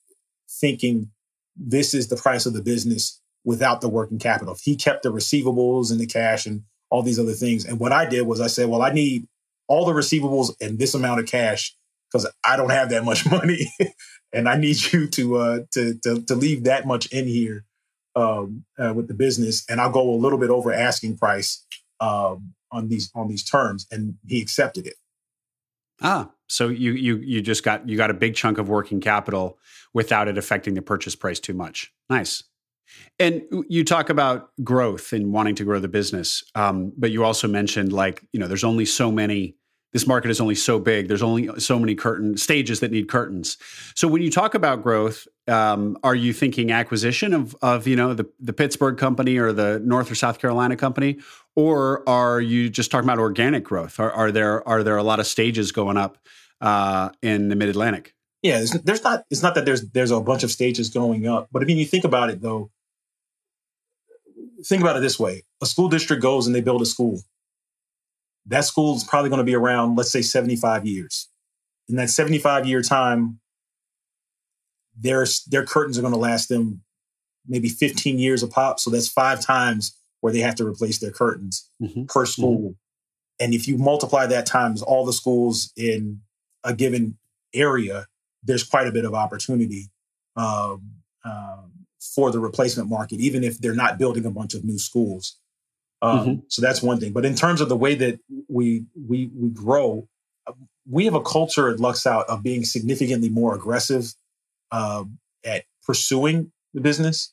[0.48, 1.10] thinking
[1.56, 4.56] this is the price of the business without the working capital.
[4.60, 7.64] He kept the receivables and the cash and all these other things.
[7.64, 9.26] And what I did was I said, well, I need
[9.68, 11.76] all the receivables and this amount of cash
[12.10, 13.70] because I don't have that much money.
[14.32, 17.64] and I need you to, uh, to, to, to leave that much in here
[18.16, 19.64] um, uh, with the business.
[19.68, 21.64] And I'll go a little bit over asking price
[22.00, 23.86] um, on these, on these terms.
[23.90, 24.94] And he accepted it.
[26.02, 29.58] Ah, so you you you just got you got a big chunk of working capital
[29.92, 31.92] without it affecting the purchase price too much.
[32.10, 32.44] Nice.
[33.18, 37.48] And you talk about growth and wanting to grow the business, um, but you also
[37.48, 39.56] mentioned like you know there's only so many.
[39.94, 41.06] This market is only so big.
[41.06, 43.56] There's only so many curtain stages that need curtains.
[43.94, 48.12] So when you talk about growth, um, are you thinking acquisition of of you know
[48.12, 51.20] the the Pittsburgh company or the North or South Carolina company,
[51.54, 54.00] or are you just talking about organic growth?
[54.00, 56.18] Are, are there are there a lot of stages going up
[56.60, 58.14] uh, in the Mid Atlantic?
[58.42, 59.24] Yeah, there's, there's, not.
[59.30, 61.86] It's not that there's there's a bunch of stages going up, but I mean, you
[61.86, 62.70] think about it though.
[64.64, 67.22] think about it this way: a school district goes and they build a school.
[68.46, 71.28] That school is probably going to be around, let's say, 75 years.
[71.88, 73.40] In that 75 year time,
[74.96, 76.82] their their curtains are going to last them
[77.46, 78.80] maybe 15 years a pop.
[78.80, 82.04] So that's five times where they have to replace their curtains mm-hmm.
[82.04, 82.58] per school.
[82.58, 83.44] Mm-hmm.
[83.44, 86.20] And if you multiply that times all the schools in
[86.62, 87.18] a given
[87.52, 88.06] area,
[88.42, 89.90] there's quite a bit of opportunity
[90.36, 90.92] um,
[91.24, 91.72] um,
[92.14, 95.38] for the replacement market, even if they're not building a bunch of new schools.
[96.04, 96.40] Um, mm-hmm.
[96.48, 97.12] So that's one thing.
[97.12, 100.06] But in terms of the way that we we we grow,
[100.88, 104.14] we have a culture at Luxout of being significantly more aggressive
[104.70, 107.32] um, at pursuing the business.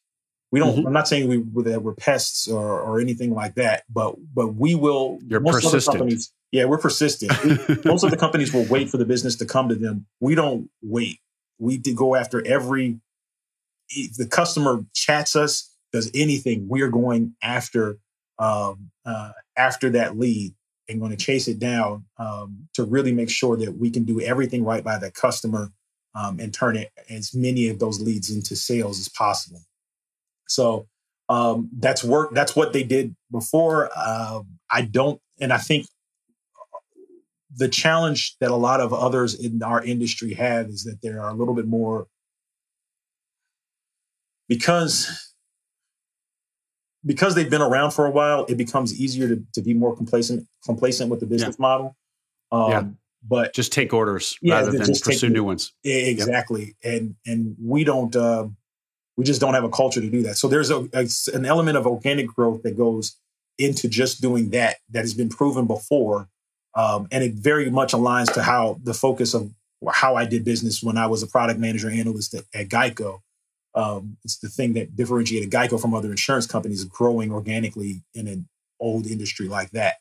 [0.53, 0.77] We don't.
[0.77, 0.87] Mm-hmm.
[0.87, 4.73] I'm not saying we that we're pests or, or anything like that, but but we
[4.75, 5.19] will.
[5.27, 5.97] You're persistent.
[5.97, 7.31] Companies, yeah, we're persistent.
[7.85, 10.07] most of the companies will wait for the business to come to them.
[10.21, 11.19] We don't wait.
[11.59, 13.01] We go after every.
[13.89, 17.97] If the customer chats us, does anything, we are going after
[18.41, 20.53] um, uh, after that lead
[20.89, 24.19] and going to chase it down um, to really make sure that we can do
[24.19, 25.71] everything right by that customer
[26.15, 29.61] um, and turn it as many of those leads into sales as possible.
[30.47, 30.87] So
[31.29, 32.33] um, that's work.
[32.33, 33.89] That's what they did before.
[33.95, 35.85] Uh, I don't, and I think
[37.55, 41.29] the challenge that a lot of others in our industry have is that they are
[41.29, 42.07] a little bit more
[44.49, 45.30] because
[47.05, 48.45] because they've been around for a while.
[48.47, 51.61] It becomes easier to, to be more complacent complacent with the business yeah.
[51.61, 51.95] model.
[52.51, 52.83] Um, yeah.
[53.23, 55.73] But just take orders yeah, rather than pursue new ones.
[55.83, 56.93] Exactly, yep.
[56.93, 58.15] and and we don't.
[58.15, 58.47] Uh,
[59.17, 60.37] we just don't have a culture to do that.
[60.37, 63.17] So there's a, a, an element of organic growth that goes
[63.59, 66.29] into just doing that that has been proven before,
[66.75, 69.51] um, and it very much aligns to how the focus of
[69.91, 73.19] how I did business when I was a product manager analyst at, at Geico.
[73.73, 78.47] Um, it's the thing that differentiated Geico from other insurance companies growing organically in an
[78.79, 79.95] old industry like that.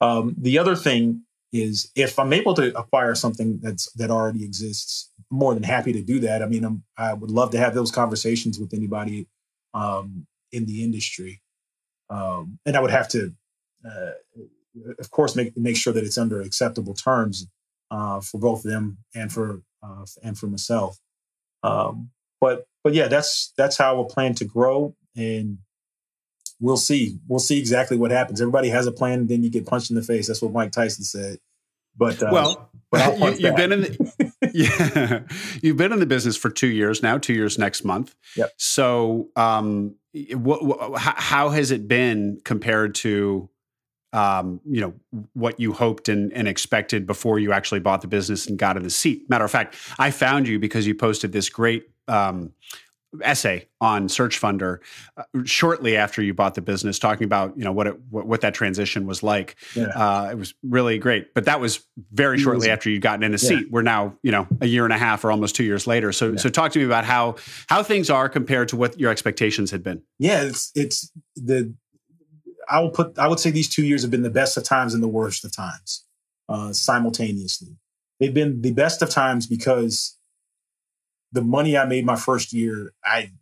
[0.00, 5.10] Um, the other thing is if I'm able to acquire something that's that already exists,
[5.30, 6.42] I'm more than happy to do that.
[6.42, 9.28] I mean, I'm, i would love to have those conversations with anybody
[9.74, 11.42] um, in the industry,
[12.08, 13.34] um, and I would have to,
[13.84, 14.12] uh,
[14.98, 17.46] of course, make make sure that it's under acceptable terms
[17.90, 20.98] uh, for both them and for uh, and for myself.
[21.62, 25.58] Um, but but yeah, that's that's how we'll plan to grow, and
[26.60, 27.18] we'll see.
[27.28, 28.40] We'll see exactly what happens.
[28.40, 30.26] Everybody has a plan, and then you get punched in the face.
[30.26, 31.38] That's what Mike Tyson said.
[31.96, 35.20] But uh, well, but you, have been in the, yeah,
[35.62, 37.18] you've been in the business for two years now.
[37.18, 38.14] Two years next month.
[38.36, 38.52] Yep.
[38.56, 39.96] So, um,
[40.34, 43.48] what, what how has it been compared to
[44.12, 44.94] um, you know
[45.32, 48.82] what you hoped and, and, expected before you actually bought the business and got in
[48.82, 49.28] the seat.
[49.30, 52.52] Matter of fact, I found you because you posted this great um,
[53.22, 54.78] essay on SearchFunder
[55.16, 58.40] uh, shortly after you bought the business, talking about you know what it, what, what,
[58.40, 59.56] that transition was like.
[59.74, 59.88] Yeah.
[59.88, 63.38] Uh, it was really great, but that was very shortly after you'd gotten in a
[63.38, 63.70] seat.
[63.70, 66.12] We're now you know a year and a half or almost two years later.
[66.12, 66.36] So yeah.
[66.36, 67.36] so talk to me about how
[67.68, 70.02] how things are compared to what your expectations had been.
[70.18, 71.74] Yeah, it's it's the
[72.68, 74.94] I will put I would say these two years have been the best of times
[74.94, 76.04] and the worst of times
[76.48, 77.76] uh, simultaneously.
[78.20, 80.16] They've been the best of times because
[81.32, 83.32] the money I made my first year, I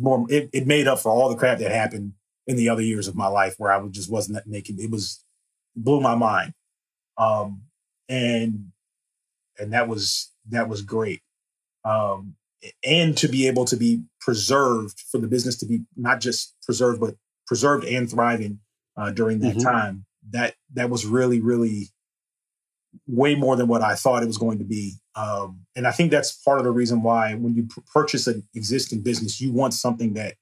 [0.00, 2.14] more it, it made up for all the crap that happened
[2.46, 5.22] in the other years of my life where I just wasn't making it was
[5.76, 6.54] blew my mind.
[7.18, 7.62] Um
[8.08, 8.72] and
[9.58, 11.20] and that was that was great.
[11.84, 12.36] Um
[12.84, 17.00] and to be able to be preserved for the business to be not just preserved
[17.00, 18.60] but preserved and thriving
[18.96, 19.68] uh, during that mm-hmm.
[19.68, 21.88] time that that was really really
[23.06, 24.94] way more than what I thought it was going to be.
[25.14, 28.46] Um, and I think that's part of the reason why when you p- purchase an
[28.54, 30.34] existing business, you want something that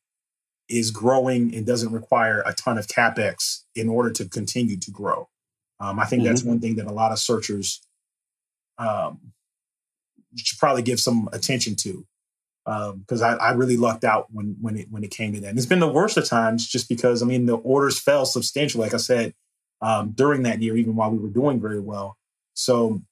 [0.68, 5.28] is growing and doesn't require a ton of capex in order to continue to grow.
[5.80, 6.28] Um, I think mm-hmm.
[6.28, 7.80] that's one thing that a lot of searchers
[8.78, 9.32] um,
[10.36, 12.06] should probably give some attention to
[12.64, 15.48] because um, I, I, really lucked out when when it when it came to that.
[15.48, 18.84] And it's been the worst of times, just because I mean the orders fell substantially.
[18.84, 19.34] Like I said,
[19.80, 22.16] um, during that year, even while we were doing very well.
[22.54, 23.02] So,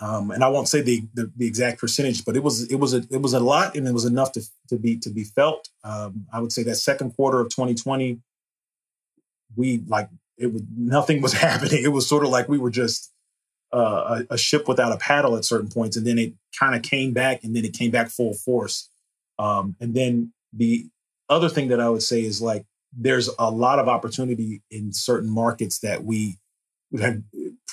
[0.00, 2.94] um, and I won't say the, the, the exact percentage, but it was it was
[2.94, 5.68] a it was a lot, and it was enough to to be to be felt.
[5.84, 8.20] Um, I would say that second quarter of 2020,
[9.56, 11.82] we like it was nothing was happening.
[11.82, 13.12] It was sort of like we were just
[13.72, 16.82] uh, a, a, ship without a paddle at certain points, and then it kind of
[16.82, 18.88] came back, and then it came back full force.
[19.38, 20.86] Um, and then the
[21.28, 22.66] other thing that I would say is like
[22.96, 26.38] there's a lot of opportunity in certain markets that we
[27.00, 27.24] had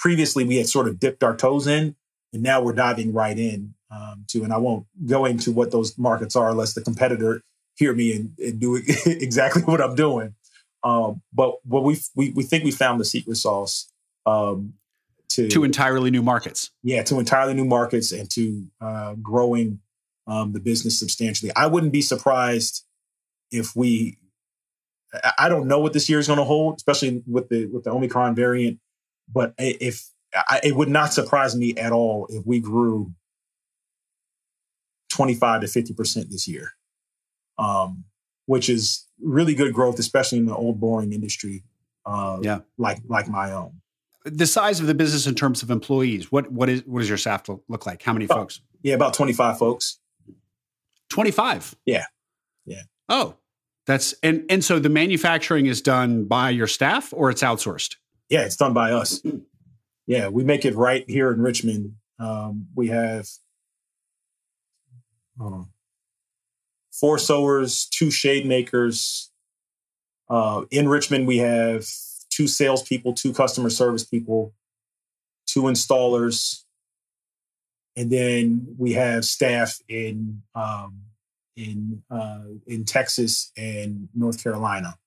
[0.01, 1.95] previously we had sort of dipped our toes in,
[2.33, 4.43] and now we're diving right in um, to.
[4.43, 7.41] And I won't go into what those markets are unless the competitor
[7.75, 8.75] hear me and, and do
[9.05, 10.35] exactly what I'm doing.
[10.83, 13.91] Um, but what we we we think we found the secret sauce
[14.25, 14.73] um,
[15.29, 16.71] to to entirely new markets.
[16.83, 19.79] Yeah, to entirely new markets and to uh, growing
[20.25, 21.51] um, the business substantially.
[21.55, 22.83] I wouldn't be surprised
[23.51, 24.17] if we.
[25.37, 27.91] I don't know what this year is going to hold, especially with the with the
[27.91, 28.79] Omicron variant.
[29.33, 33.13] But if I, it would not surprise me at all if we grew
[35.09, 36.73] twenty five to fifty percent this year,
[37.57, 38.05] um,
[38.45, 41.63] which is really good growth, especially in the old boring industry,
[42.05, 43.81] uh, yeah, like like my own.
[44.23, 47.17] The size of the business in terms of employees, what what is what does your
[47.17, 48.03] staff look like?
[48.03, 48.61] How many oh, folks?
[48.83, 49.99] Yeah, about twenty five folks.
[51.11, 51.75] 25.
[51.85, 52.05] Yeah.
[52.65, 52.83] Yeah.
[53.09, 53.35] Oh,
[53.85, 57.97] that's and and so the manufacturing is done by your staff or it's outsourced?
[58.31, 59.21] Yeah, it's done by us.
[60.07, 61.95] Yeah, we make it right here in Richmond.
[62.17, 63.27] Um, we have
[65.39, 65.63] uh,
[66.93, 69.29] four sewers, two shade makers.
[70.29, 71.85] Uh, in Richmond, we have
[72.29, 74.53] two salespeople, two customer service people,
[75.45, 76.63] two installers,
[77.97, 81.01] and then we have staff in um,
[81.57, 84.97] in uh, in Texas and North Carolina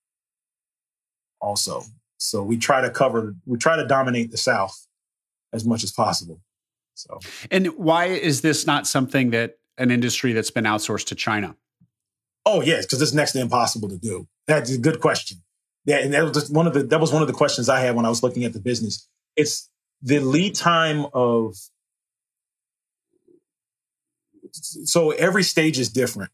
[1.41, 1.85] also.
[2.19, 4.87] So we try to cover, we try to dominate the South
[5.53, 6.41] as much as possible.
[6.95, 7.19] So,
[7.51, 11.57] and why is this not something that an industry that's been outsourced to China?
[12.47, 14.29] Oh yes, because it's next to impossible to do.
[14.47, 15.39] That's a good question.
[15.85, 17.97] Yeah, and that was one of the that was one of the questions I had
[17.97, 19.09] when I was looking at the business.
[19.37, 19.69] It's
[20.03, 21.57] the lead time of
[24.53, 26.31] so every stage is different.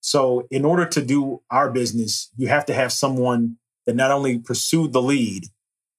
[0.00, 3.56] So in order to do our business, you have to have someone
[3.86, 5.46] that not only pursued the lead,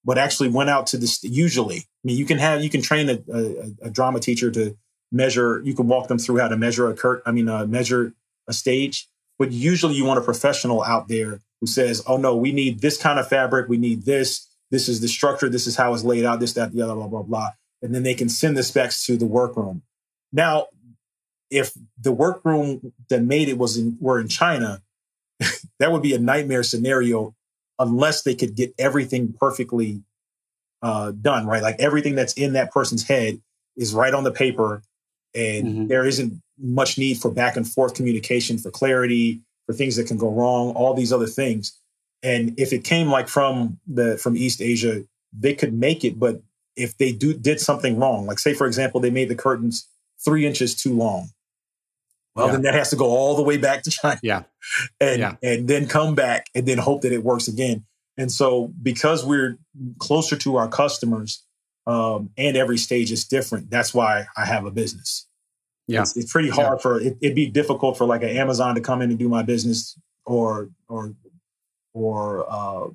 [0.04, 1.24] but actually went out to this.
[1.24, 4.78] Usually, I mean, you can have you can train a, a, a drama teacher to
[5.12, 5.62] measure.
[5.64, 7.24] You can walk them through how to measure a curt.
[7.26, 8.14] I mean, uh, measure
[8.48, 9.10] a stage.
[9.38, 12.98] But usually, you want a professional out there who says, "Oh no, we need this
[12.98, 13.68] kind of fabric.
[13.68, 14.48] We need this.
[14.72, 15.50] This is the structure.
[15.50, 16.40] This is how it's laid out.
[16.40, 17.50] This, that, the other, blah blah blah."
[17.82, 19.82] And then they can send the specs to the workroom.
[20.32, 20.68] Now,
[21.50, 24.82] if the workroom that made it was in were in China,
[25.80, 27.36] that would be a nightmare scenario
[27.80, 30.02] unless they could get everything perfectly
[30.82, 31.64] uh, done, right?
[31.64, 33.42] Like everything that's in that person's head
[33.76, 34.82] is right on the paper,
[35.34, 35.88] and mm-hmm.
[35.88, 40.18] there isn't much need for back and forth communication, for clarity, for things that can
[40.18, 41.78] go wrong, all these other things.
[42.24, 45.04] And if it came like from the from East Asia,
[45.34, 46.42] they could make it, but
[46.76, 49.88] if they do did something wrong, like say for example, they made the curtains
[50.24, 51.30] three inches too long,
[52.36, 52.52] well, yeah.
[52.54, 54.20] then that has to go all the way back to China.
[54.22, 54.44] Yeah.
[55.00, 55.36] And yeah.
[55.42, 57.86] and then come back and then hope that it works again.
[58.18, 59.58] And so because we're
[60.00, 61.44] closer to our customers,
[61.88, 65.28] um, and every stage is different, that's why I have a business.
[65.88, 66.02] Yeah.
[66.02, 66.82] It's, it's pretty hard yeah.
[66.82, 69.44] for it, it'd be difficult for like an Amazon to come in and do my
[69.44, 71.14] business or or
[71.94, 72.88] or uh,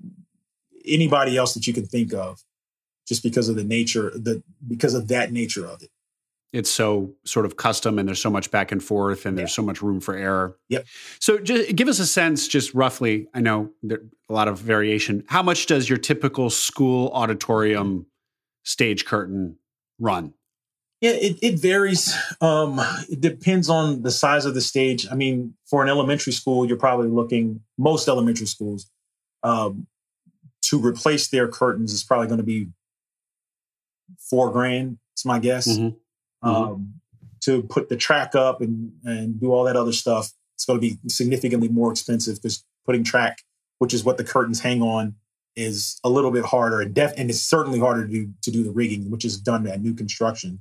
[0.87, 2.43] anybody else that you can think of
[3.07, 5.91] just because of the nature the because of that nature of it
[6.53, 9.63] it's so sort of custom and there's so much back and forth and there's so
[9.63, 10.57] much room for error.
[10.69, 10.87] Yep.
[11.21, 13.29] So just give us a sense, just roughly.
[13.35, 15.25] I know there a lot of variation.
[15.29, 18.07] How much does your typical school auditorium
[18.65, 19.59] stage curtain
[19.99, 20.35] run?
[21.01, 22.15] Yeah, it, it varies.
[22.41, 25.07] Um, it depends on the size of the stage.
[25.11, 28.91] I mean, for an elementary school, you're probably looking most elementary schools
[29.43, 29.87] um,
[30.63, 32.69] to replace their curtains is probably going to be
[34.19, 34.99] four grand.
[35.15, 35.67] It's my guess.
[35.67, 35.97] Mm-hmm.
[36.45, 36.73] Mm-hmm.
[36.73, 36.95] Um,
[37.43, 40.87] to put the track up and, and do all that other stuff, it's going to
[40.87, 43.39] be significantly more expensive because putting track,
[43.79, 45.15] which is what the curtains hang on,
[45.57, 48.63] is a little bit harder and def- and it's certainly harder to do to do
[48.63, 50.61] the rigging, which is done at new construction.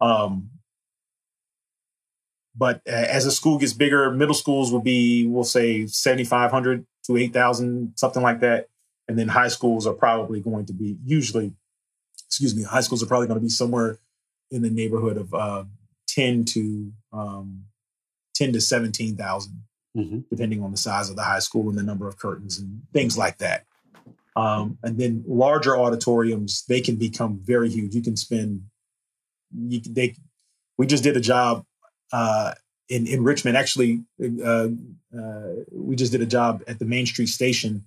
[0.00, 0.50] Um,
[2.56, 6.86] but as the school gets bigger, middle schools will be, we'll say, seventy five hundred
[7.06, 8.68] to eight thousand, something like that,
[9.08, 11.52] and then high schools are probably going to be usually,
[12.26, 13.98] excuse me, high schools are probably going to be somewhere
[14.54, 15.64] in the neighborhood of uh,
[16.08, 17.64] 10 to um,
[18.34, 19.62] 10 to 17,000,
[19.96, 20.18] mm-hmm.
[20.30, 23.18] depending on the size of the high school and the number of curtains and things
[23.18, 23.64] like that.
[24.36, 27.94] Um, and then larger auditoriums, they can become very huge.
[27.94, 28.62] You can spend,
[29.52, 30.14] you, they,
[30.76, 31.64] we just did a job
[32.12, 32.54] uh,
[32.88, 33.56] in, in Richmond.
[33.56, 34.68] Actually, uh,
[35.16, 37.84] uh, we just did a job at the Main Street Station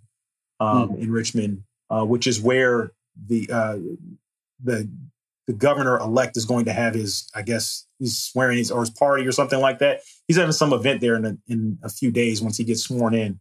[0.59, 1.01] um, mm.
[1.01, 2.91] in Richmond, uh, which is where
[3.27, 3.77] the uh,
[4.63, 4.89] the
[5.47, 8.89] the governor elect is going to have his, I guess, he's swearing his or his
[8.89, 10.01] party or something like that.
[10.27, 13.13] He's having some event there in a, in a few days once he gets sworn
[13.13, 13.39] in.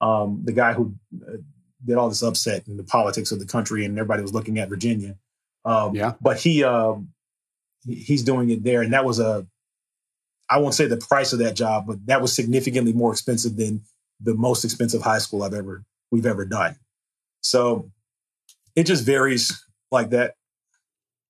[0.00, 0.94] Um, the guy who
[1.26, 1.36] uh,
[1.84, 4.68] did all this upset in the politics of the country, and everybody was looking at
[4.68, 5.16] Virginia.
[5.64, 7.10] Um, yeah, but he um,
[7.86, 9.46] he's doing it there, and that was a
[10.50, 13.82] I won't say the price of that job, but that was significantly more expensive than
[14.20, 16.76] the most expensive high school I've ever we've ever done.
[17.40, 17.90] So
[18.74, 20.34] it just varies like that.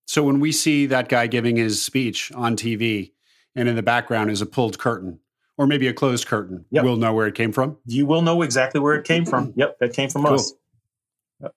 [0.07, 3.13] So when we see that guy giving his speech on TV
[3.55, 5.21] and in the background is a pulled curtain
[5.57, 6.85] or maybe a closed curtain, yep.
[6.85, 7.79] we'll know where it came from.
[7.87, 9.53] You will know exactly where it came from.
[9.57, 10.35] Yep, that came from cool.
[10.35, 10.53] us.
[11.41, 11.55] Yep.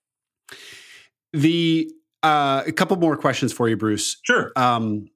[1.32, 1.90] The
[2.22, 4.16] uh, a couple more questions for you, Bruce.
[4.22, 4.52] Sure.
[4.56, 5.08] Um,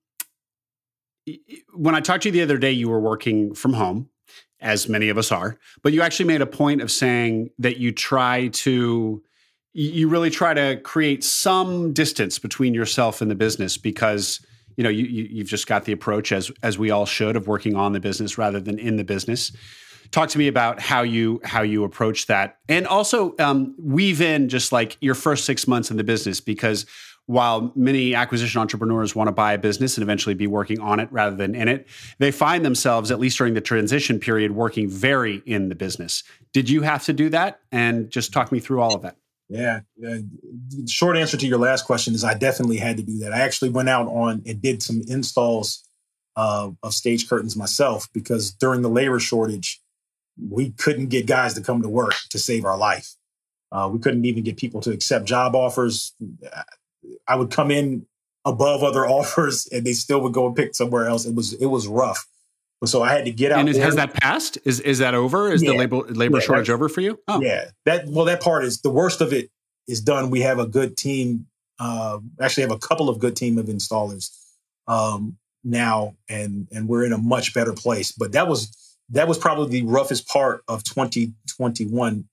[1.74, 4.08] when I talked to you the other day, you were working from home,
[4.60, 7.92] as many of us are, but you actually made a point of saying that you
[7.92, 9.22] try to
[9.72, 14.44] you really try to create some distance between yourself and the business because
[14.76, 17.46] you know you, you have just got the approach as as we all should of
[17.46, 19.52] working on the business rather than in the business
[20.10, 24.48] talk to me about how you how you approach that and also um, weave in
[24.48, 26.86] just like your first six months in the business because
[27.26, 31.08] while many acquisition entrepreneurs want to buy a business and eventually be working on it
[31.12, 31.86] rather than in it,
[32.18, 36.24] they find themselves, at least during the transition period, working very in the business.
[36.52, 37.60] Did you have to do that?
[37.70, 39.16] And just talk me through all of that.
[39.52, 39.80] Yeah.
[40.02, 40.18] Uh,
[40.88, 43.34] short answer to your last question is I definitely had to do that.
[43.34, 45.84] I actually went out on and did some installs
[46.36, 49.82] uh, of stage curtains myself because during the labor shortage,
[50.40, 53.14] we couldn't get guys to come to work to save our life.
[53.70, 56.14] Uh, we couldn't even get people to accept job offers.
[57.28, 58.06] I would come in
[58.46, 61.26] above other offers and they still would go and pick somewhere else.
[61.26, 62.26] It was it was rough.
[62.84, 63.60] So I had to get out.
[63.60, 64.58] And is, has that passed?
[64.64, 65.52] Is is that over?
[65.52, 65.70] Is yeah.
[65.70, 67.20] the labor labor yeah, shortage over for you?
[67.28, 67.40] Oh.
[67.40, 67.70] Yeah.
[67.84, 69.50] That well, that part is the worst of it
[69.86, 70.30] is done.
[70.30, 71.46] We have a good team.
[71.78, 74.30] Uh, actually, have a couple of good team of installers
[74.86, 78.12] um, now, and and we're in a much better place.
[78.12, 78.76] But that was
[79.10, 82.24] that was probably the roughest part of 2021.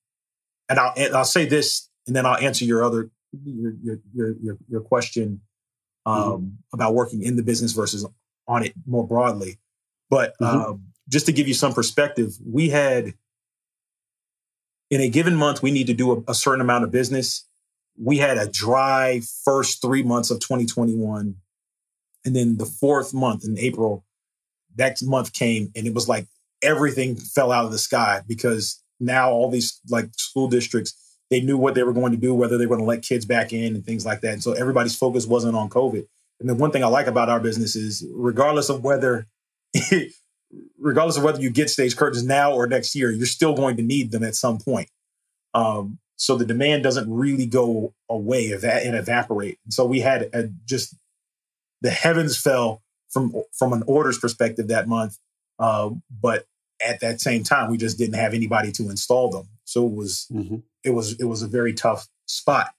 [0.69, 3.09] And I'll and I'll say this, and then I'll answer your other
[3.45, 5.41] your your your your, your question
[6.07, 6.21] mm-hmm.
[6.21, 6.49] um, mm-hmm.
[6.73, 8.05] about working in the business versus
[8.47, 9.59] on it more broadly.
[10.09, 10.71] But mm-hmm.
[10.71, 13.13] um, just to give you some perspective, we had
[14.89, 17.47] in a given month, we need to do a, a, certain amount of business.
[17.97, 21.35] We had a dry first three months of 2021.
[22.25, 24.03] And then the fourth month in April,
[24.75, 26.27] that month came and it was like
[26.61, 30.93] everything fell out of the sky because now all these like school districts,
[31.29, 33.25] they knew what they were going to do, whether they were going to let kids
[33.25, 34.33] back in and things like that.
[34.33, 36.05] And so everybody's focus wasn't on COVID.
[36.39, 39.27] And the one thing I like about our business is regardless of whether
[40.79, 43.83] regardless of whether you get stage curtains now or next year, you're still going to
[43.83, 44.89] need them at some point.
[45.53, 49.57] Um, so the demand doesn't really go away and evaporate.
[49.63, 50.95] And so we had a, just
[51.81, 55.17] the heavens fell from from an orders perspective that month,
[55.59, 56.45] uh, but
[56.85, 59.47] at that same time, we just didn't have anybody to install them.
[59.63, 60.57] So it was mm-hmm.
[60.83, 62.71] it was it was a very tough spot.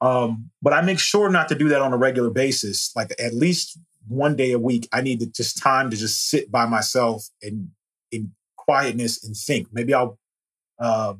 [0.00, 2.92] Um, but I make sure not to do that on a regular basis.
[2.94, 3.78] Like at least
[4.08, 7.70] one day a week, I need to just time to just sit by myself and
[8.10, 9.68] in quietness and think.
[9.72, 10.18] Maybe I'll
[10.78, 11.14] uh,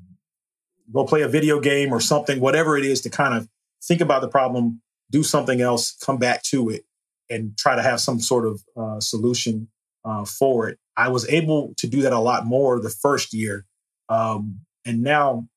[0.93, 3.49] go play a video game or something, whatever it is, to kind of
[3.82, 4.80] think about the problem,
[5.11, 6.84] do something else, come back to it,
[7.30, 9.68] and try to have some sort of uh, solution
[10.05, 10.78] uh, for it.
[10.97, 13.66] I was able to do that a lot more the first year,
[14.09, 15.49] um, and now,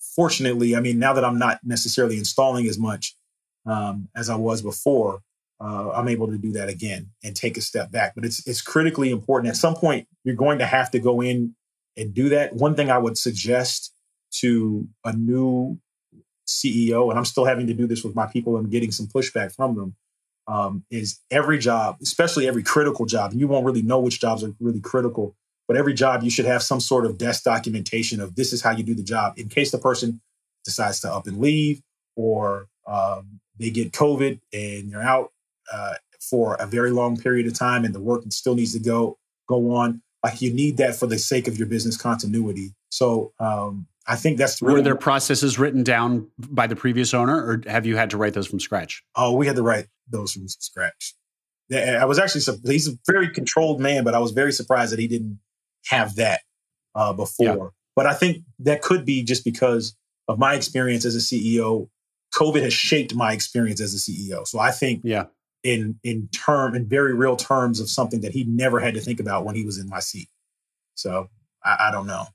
[0.00, 3.16] fortunately, I mean, now that I'm not necessarily installing as much
[3.66, 5.20] um, as I was before,
[5.60, 8.14] uh, I'm able to do that again and take a step back.
[8.14, 9.50] But it's it's critically important.
[9.50, 11.54] At some point, you're going to have to go in
[11.96, 12.54] and do that.
[12.54, 13.92] One thing I would suggest
[14.40, 15.78] to a new
[16.46, 18.56] CEO, and I'm still having to do this with my people.
[18.56, 19.96] I'm getting some pushback from them.
[20.46, 24.42] Um, is every job, especially every critical job, and you won't really know which jobs
[24.42, 25.36] are really critical,
[25.66, 28.70] but every job you should have some sort of desk documentation of this is how
[28.70, 30.22] you do the job in case the person
[30.64, 31.82] decides to up and leave
[32.16, 35.32] or um, they get COVID and you're out
[35.72, 39.18] uh, for a very long period of time and the work still needs to go
[39.48, 40.02] go on.
[40.24, 42.74] Like you need that for the sake of your business continuity.
[42.90, 47.36] So um, I think that's really were there processes written down by the previous owner,
[47.36, 49.02] or have you had to write those from scratch?
[49.14, 51.14] Oh, we had to write those from scratch.
[51.72, 55.06] I was actually he's a very controlled man, but I was very surprised that he
[55.06, 55.38] didn't
[55.86, 56.40] have that
[56.94, 57.46] uh, before.
[57.46, 57.68] Yeah.
[57.94, 59.94] But I think that could be just because
[60.26, 61.88] of my experience as a CEO.
[62.34, 64.46] COVID has shaped my experience as a CEO.
[64.46, 65.24] So I think yeah
[65.62, 69.20] in in term in very real terms of something that he never had to think
[69.20, 70.28] about when he was in my seat.
[70.94, 71.28] So
[71.64, 72.26] I, I don't know.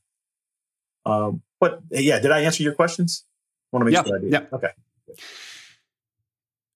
[1.05, 3.25] Um, but yeah, did I answer your questions?
[3.71, 4.31] I want to make yeah, sure I did.
[4.31, 4.45] Yeah.
[4.51, 4.69] Okay.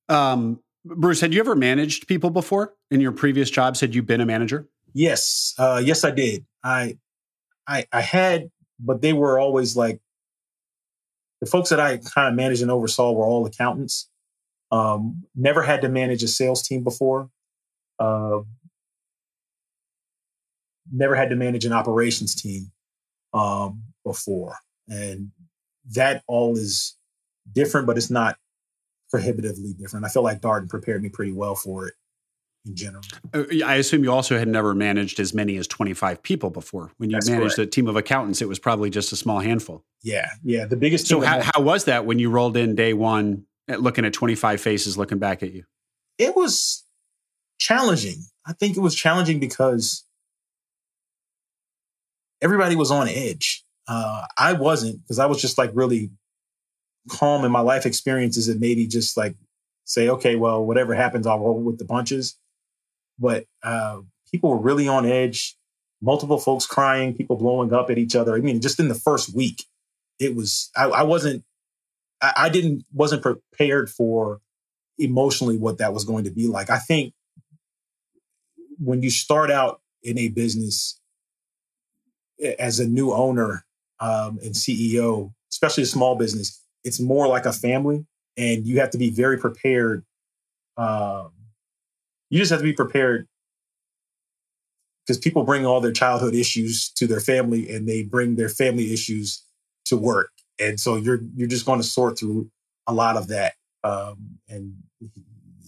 [0.09, 3.81] Um, Bruce, had you ever managed people before in your previous jobs?
[3.81, 4.67] Had you been a manager?
[4.93, 5.53] Yes.
[5.57, 6.45] Uh, yes, I did.
[6.63, 6.97] I,
[7.67, 9.99] I, I had, but they were always like
[11.41, 14.09] the folks that I kind of managed and oversaw were all accountants.
[14.71, 17.29] Um, never had to manage a sales team before.
[17.99, 18.39] Uh,
[20.91, 22.71] never had to manage an operations team
[23.33, 24.57] um, before.
[24.87, 25.31] And
[25.95, 26.97] that all is
[27.51, 28.37] different, but it's not
[29.09, 30.05] prohibitively different.
[30.05, 31.93] I feel like Darden prepared me pretty well for it
[32.65, 33.03] in general.
[33.33, 36.91] Uh, I assume you also had never managed as many as 25 people before.
[36.97, 37.67] When you That's managed correct.
[37.67, 39.83] a team of accountants, it was probably just a small handful.
[40.03, 40.65] Yeah, yeah.
[40.65, 41.07] The biggest.
[41.07, 44.61] So how, how was that when you rolled in day one, at looking at 25
[44.61, 45.63] faces looking back at you?
[46.17, 46.85] it was
[47.59, 48.25] challenging.
[48.45, 50.05] I think it was challenging because
[52.41, 53.63] everybody was on edge.
[53.87, 56.11] Uh, I wasn't because I was just like really
[57.09, 59.35] calm in my life experiences and maybe just like
[59.85, 62.37] say, okay, well, whatever happens, I'll roll with the punches.
[63.17, 64.01] But uh,
[64.31, 65.57] people were really on edge.
[66.01, 68.35] Multiple folks crying, people blowing up at each other.
[68.35, 69.65] I mean, just in the first week,
[70.19, 70.69] it was.
[70.75, 71.43] I, I wasn't.
[72.21, 72.85] I, I didn't.
[72.93, 74.41] wasn't prepared for
[74.97, 76.69] emotionally what that was going to be like.
[76.69, 77.13] I think
[78.79, 80.99] when you start out in a business
[82.59, 83.65] as a new owner
[83.99, 88.05] um, and CEO, especially a small business, it's more like a family,
[88.37, 90.05] and you have to be very prepared.
[90.77, 91.31] Um,
[92.29, 93.27] you just have to be prepared
[95.05, 98.93] because people bring all their childhood issues to their family, and they bring their family
[98.93, 99.43] issues
[99.85, 102.49] to work, and so you're you're just going to sort through
[102.87, 103.53] a lot of that.
[103.83, 104.73] Um, and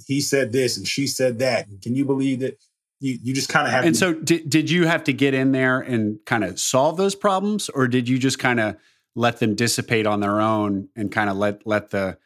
[0.08, 1.68] he said this, and she said that.
[1.68, 2.58] And can you believe that?
[3.02, 3.86] You you just kind of have.
[3.86, 6.98] And to, so, did, did you have to get in there and kind of solve
[6.98, 8.76] those problems, or did you just kind of
[9.16, 12.18] let them dissipate on their own and kind of let let the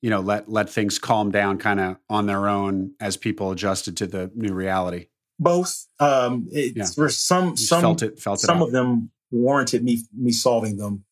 [0.00, 3.96] you know let let things calm down kind of on their own as people adjusted
[3.96, 5.06] to the new reality?
[5.40, 5.88] both.
[5.98, 6.86] Um, it's Yeah.
[6.94, 8.46] for some You some felt it, felt it.
[8.46, 8.66] some out.
[8.68, 11.04] of them warranted me me solving them.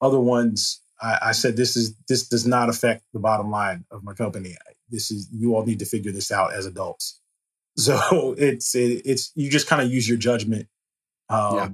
[0.00, 4.02] Other ones, I, I said, this is this does not affect the bottom line of
[4.04, 4.56] my company.
[4.90, 7.20] This is you all need to figure this out as adults.
[7.78, 10.66] So it's it, it's you just kind of use your judgment
[11.28, 11.68] um, Yeah.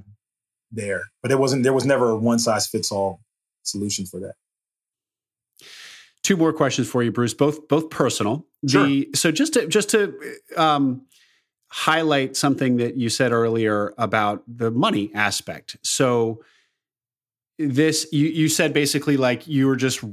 [0.71, 3.21] there, but it wasn't there was never a one size fits all
[3.63, 4.35] solution for that.
[6.21, 7.33] Two more questions for you, Bruce.
[7.33, 8.45] Both both personal.
[8.67, 8.85] Sure.
[8.85, 10.13] The so just to just to
[10.55, 11.07] um,
[11.69, 15.77] highlight something that you said earlier about the money aspect.
[15.83, 16.43] So
[17.57, 20.03] this you you said basically like you were just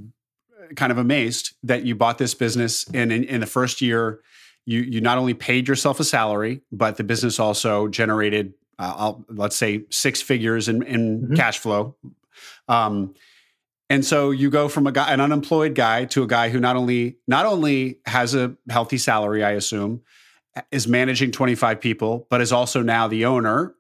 [0.76, 4.20] kind of amazed that you bought this business and in, in the first year
[4.64, 9.24] you you not only paid yourself a salary but the business also generated uh, I'll,
[9.28, 11.36] let's say six figures in, in Mhm.
[11.36, 11.96] cash flow
[12.68, 13.14] um,
[13.90, 16.76] and so you go from a guy an unemployed guy to a guy who not
[16.76, 20.00] only not only has a healthy salary i assume
[20.70, 23.74] is managing 25 people but is also now the owner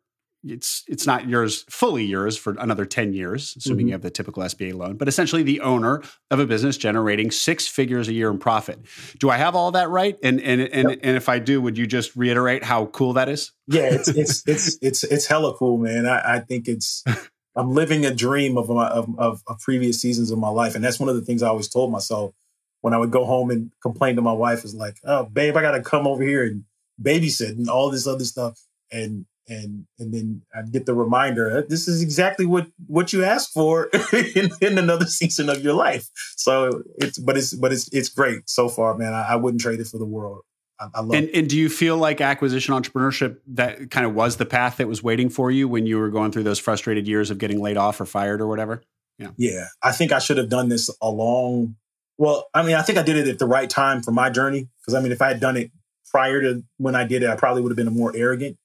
[0.44, 3.88] it's it's not yours fully yours for another 10 years assuming Mhm.
[3.90, 7.68] you have the typical SBA loan but essentially the owner of a business generating six
[7.68, 8.80] figures a year in profit
[9.18, 11.86] do i have all that right and and and, and if i do would you
[11.86, 16.06] just reiterate how cool that is Yeah, it's it's it's it's it's hella cool, man.
[16.06, 17.04] I, I think it's
[17.56, 20.82] I'm living a dream of my of, of of previous seasons of my life, and
[20.82, 22.34] that's one of the things I always told myself
[22.80, 25.62] when I would go home and complain to my wife is like, "Oh, babe, I
[25.62, 26.64] got to come over here and
[27.00, 28.58] babysit and all this other stuff,"
[28.90, 33.24] and and and then I'd get the reminder, "Uh, "This is exactly what what you
[33.24, 37.92] asked for in, in another season of your life." So it's but it's but it's
[37.92, 39.14] it's great so far, man.
[39.14, 40.42] I, I wouldn't trade it for the world.
[40.80, 41.34] I, I love and, it.
[41.34, 45.02] and do you feel like acquisition entrepreneurship that kind of was the path that was
[45.02, 48.00] waiting for you when you were going through those frustrated years of getting laid off
[48.00, 48.82] or fired or whatever
[49.18, 51.76] Yeah, Yeah, I think I should have done this a long.
[52.18, 54.68] Well, I mean, I think I did it at the right time for my journey.
[54.80, 55.70] Because I mean, if I had done it
[56.10, 58.56] prior to when I did it, I probably would have been more arrogant.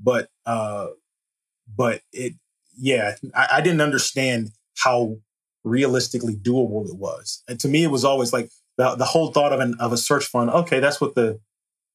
[0.00, 0.88] But, uh,
[1.74, 2.34] but it,
[2.76, 5.16] yeah, I, I didn't understand how
[5.64, 7.42] realistically doable it was.
[7.48, 9.96] And to me, it was always like the the whole thought of an of a
[9.96, 10.50] search fund.
[10.50, 11.40] Okay, that's what the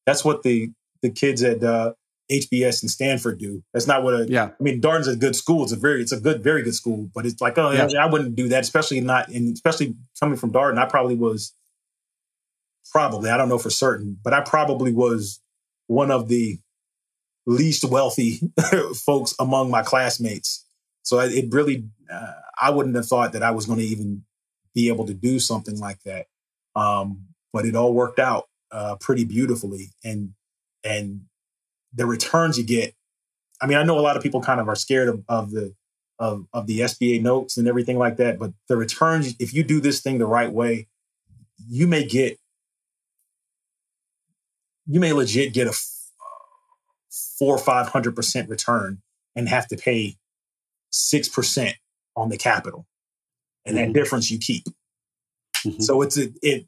[0.06, 0.70] that's what the
[1.02, 1.94] the kids at uh,
[2.30, 3.62] HBS and Stanford do.
[3.72, 5.64] That's not what a yeah I mean, Darden's a good school.
[5.64, 7.10] It's a very, it's a good, very good school.
[7.14, 7.88] But it's like, oh, yeah.
[8.00, 10.78] I wouldn't do that, especially not, and especially coming from Darden.
[10.78, 11.54] I probably was,
[12.90, 15.40] probably, I don't know for certain, but I probably was
[15.86, 16.58] one of the
[17.46, 18.40] least wealthy
[18.94, 20.64] folks among my classmates.
[21.02, 24.24] So it really, uh, I wouldn't have thought that I was going to even
[24.74, 26.26] be able to do something like that.
[26.74, 30.32] Um, but it all worked out uh, pretty beautifully, and
[30.82, 31.22] and
[31.92, 32.94] the returns you get
[33.60, 35.74] I mean, I know a lot of people kind of are scared of, of the
[36.18, 39.80] of, of the SBA notes and everything like that, but the returns, if you do
[39.80, 40.86] this thing the right way,
[41.66, 42.38] you may get
[44.86, 45.72] you may legit get a
[47.38, 49.02] four or five hundred percent return
[49.36, 50.16] and have to pay
[50.90, 51.76] six percent
[52.16, 52.86] on the capital,
[53.64, 53.86] and Mhm.
[53.86, 54.64] that difference you keep.
[55.64, 55.82] Mhm.
[55.82, 56.66] So it's a, it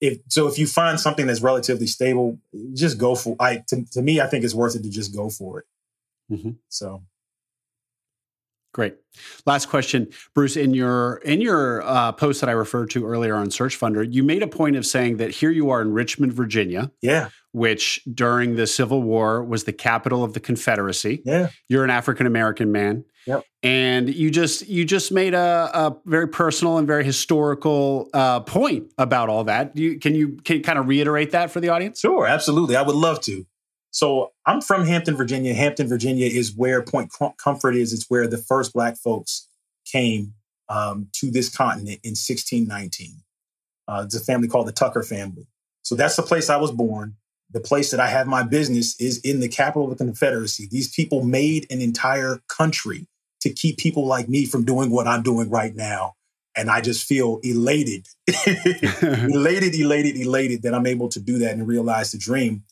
[0.00, 2.38] if so if you find something that's relatively stable,
[2.74, 3.36] just go for.
[3.40, 5.66] I to, to me, I think it's worth it to just go for it.
[6.30, 6.56] Mhm.
[6.68, 7.02] So
[8.76, 8.96] Great.
[9.46, 10.54] Last question, Bruce.
[10.54, 14.22] In your in your uh, post that I referred to earlier on Search Funder, you
[14.22, 16.92] made a point of saying that here you are in Richmond, Virginia.
[17.00, 17.30] Yeah.
[17.52, 21.22] Which during the Civil War was the capital of the Confederacy.
[21.24, 21.48] Yeah.
[21.70, 23.06] You're an African American man.
[23.26, 23.44] Yep.
[23.62, 28.92] And you just you just made a, a very personal and very historical uh, point
[28.98, 29.74] about all that.
[29.74, 32.00] You, can you can you kind of reiterate that for the audience?
[32.00, 32.76] Sure, absolutely.
[32.76, 33.46] I would love to.
[33.96, 35.54] So I'm from Hampton, Virginia.
[35.54, 37.94] Hampton, Virginia is where Point Comfort is.
[37.94, 39.48] It's where the first Black folks
[39.86, 40.34] came
[40.68, 43.22] um, to this continent in 1619.
[43.88, 45.46] Uh, it's a family called the Tucker family.
[45.80, 47.14] So that's the place I was born.
[47.52, 50.68] The place that I have my business is in the capital of the Confederacy.
[50.70, 53.06] These people made an entire country
[53.40, 56.16] to keep people like me from doing what I'm doing right now.
[56.54, 58.08] And I just feel elated,
[58.46, 62.64] elated, elated, elated that I'm able to do that and realize the dream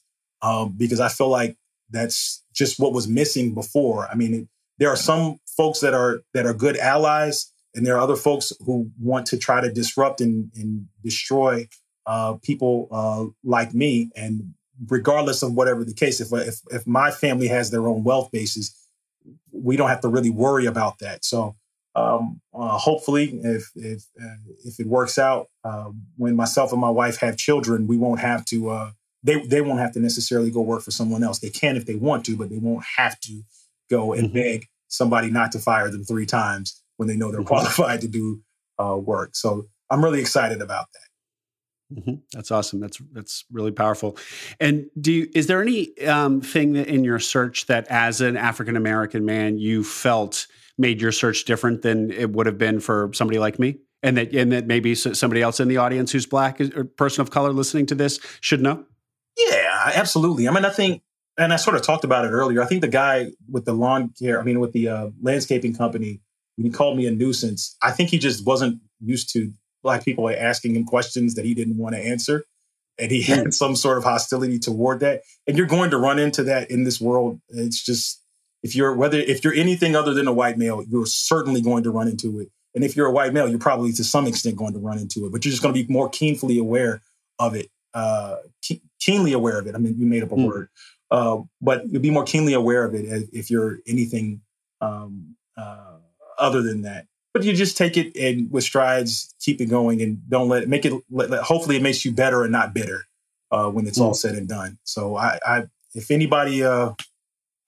[0.45, 1.57] um, because I feel like
[1.91, 4.07] that's just what was missing before.
[4.09, 8.01] I mean, there are some folks that are that are good allies, and there are
[8.01, 11.67] other folks who want to try to disrupt and, and destroy
[12.07, 14.11] uh, people uh, like me.
[14.15, 14.55] And
[14.89, 18.77] regardless of whatever the case, if, if if my family has their own wealth bases,
[19.51, 21.25] we don't have to really worry about that.
[21.25, 21.57] So.
[21.97, 26.91] Um, uh, hopefully, if if uh, if it works out, uh, when myself and my
[26.91, 28.91] wife have children, we won't have to uh,
[29.25, 31.41] they they won't have to necessarily go work for someone else.
[31.41, 33.43] They can if they want to, but they won't have to
[33.91, 34.35] go and mm-hmm.
[34.35, 37.49] beg somebody not to fire them three times when they know they're mm-hmm.
[37.49, 38.43] qualified to do
[38.79, 39.35] uh, work.
[39.35, 41.99] So I'm really excited about that.
[41.99, 42.15] Mm-hmm.
[42.33, 42.81] That's awesome.
[42.81, 44.17] That's that's really powerful.
[44.61, 48.77] And do you, is there any um, thing in your search that, as an African
[48.77, 50.47] American man, you felt
[50.77, 53.79] made your search different than it would have been for somebody like me?
[54.03, 57.31] And that and that maybe somebody else in the audience who's black or person of
[57.31, 58.85] color listening to this should know.
[59.75, 60.49] Yeah, absolutely.
[60.49, 61.03] I mean, I think,
[61.37, 62.63] and I sort of talked about it earlier.
[62.63, 66.21] I think the guy with the lawn care, I mean, with the uh, landscaping company,
[66.57, 69.53] when he called me a nuisance, I think he just wasn't used to
[69.83, 72.45] black people asking him questions that he didn't want to answer.
[72.97, 75.23] And he had some sort of hostility toward that.
[75.49, 77.41] And you're going to run into that in this world.
[77.49, 78.23] It's just,
[78.63, 81.91] if you're, whether, if you're anything other than a white male, you're certainly going to
[81.91, 82.51] run into it.
[82.73, 85.27] And if you're a white male, you're probably to some extent going to run into
[85.27, 87.03] it, but you're just going to be more keenly aware
[87.41, 88.37] of it uh,
[89.05, 89.75] keenly aware of it.
[89.75, 90.47] I mean, you made up a mm.
[90.47, 90.69] word,
[91.11, 94.41] uh, but you'll be more keenly aware of it if you're anything
[94.81, 95.99] um, uh,
[96.39, 97.07] other than that.
[97.33, 100.69] But you just take it and with strides, keep it going, and don't let it
[100.69, 100.93] make it.
[101.11, 103.07] Let, let, hopefully, it makes you better and not bitter
[103.51, 104.03] uh, when it's mm.
[104.03, 104.79] all said and done.
[104.85, 106.93] So, I, I if anybody, uh,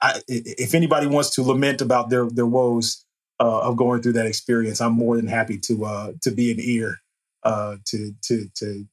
[0.00, 3.04] I, if anybody wants to lament about their their woes
[3.40, 6.58] uh, of going through that experience, I'm more than happy to uh, to be an
[6.60, 7.00] ear
[7.42, 8.86] uh, to to to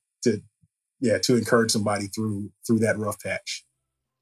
[1.03, 3.65] yeah, to encourage somebody through through that rough patch.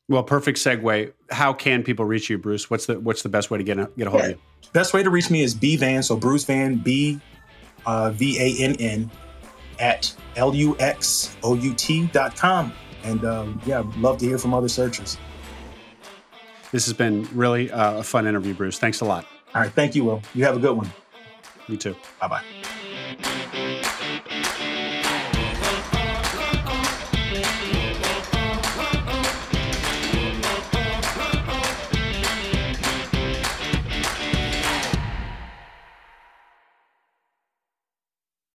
[0.10, 1.14] Well, perfect segue.
[1.30, 2.70] How can people reach you, Bruce?
[2.70, 4.30] What's the what's the best way to get a, get a hold yeah.
[4.30, 4.42] of you?
[4.74, 6.02] Best way to reach me is B Vann.
[6.02, 7.22] So Bruce Vann B
[7.86, 9.12] uh, V A N N
[9.80, 12.74] at L U X O U T dot com.
[13.04, 15.18] And um, yeah, love to hear from other searchers.
[16.72, 18.80] This has been really uh, a fun interview, Bruce.
[18.80, 19.26] Thanks a lot.
[19.54, 19.72] All right.
[19.72, 20.24] Thank you, Will.
[20.34, 20.92] You have a good one.
[21.68, 21.96] You too.
[22.20, 22.44] Bye bye.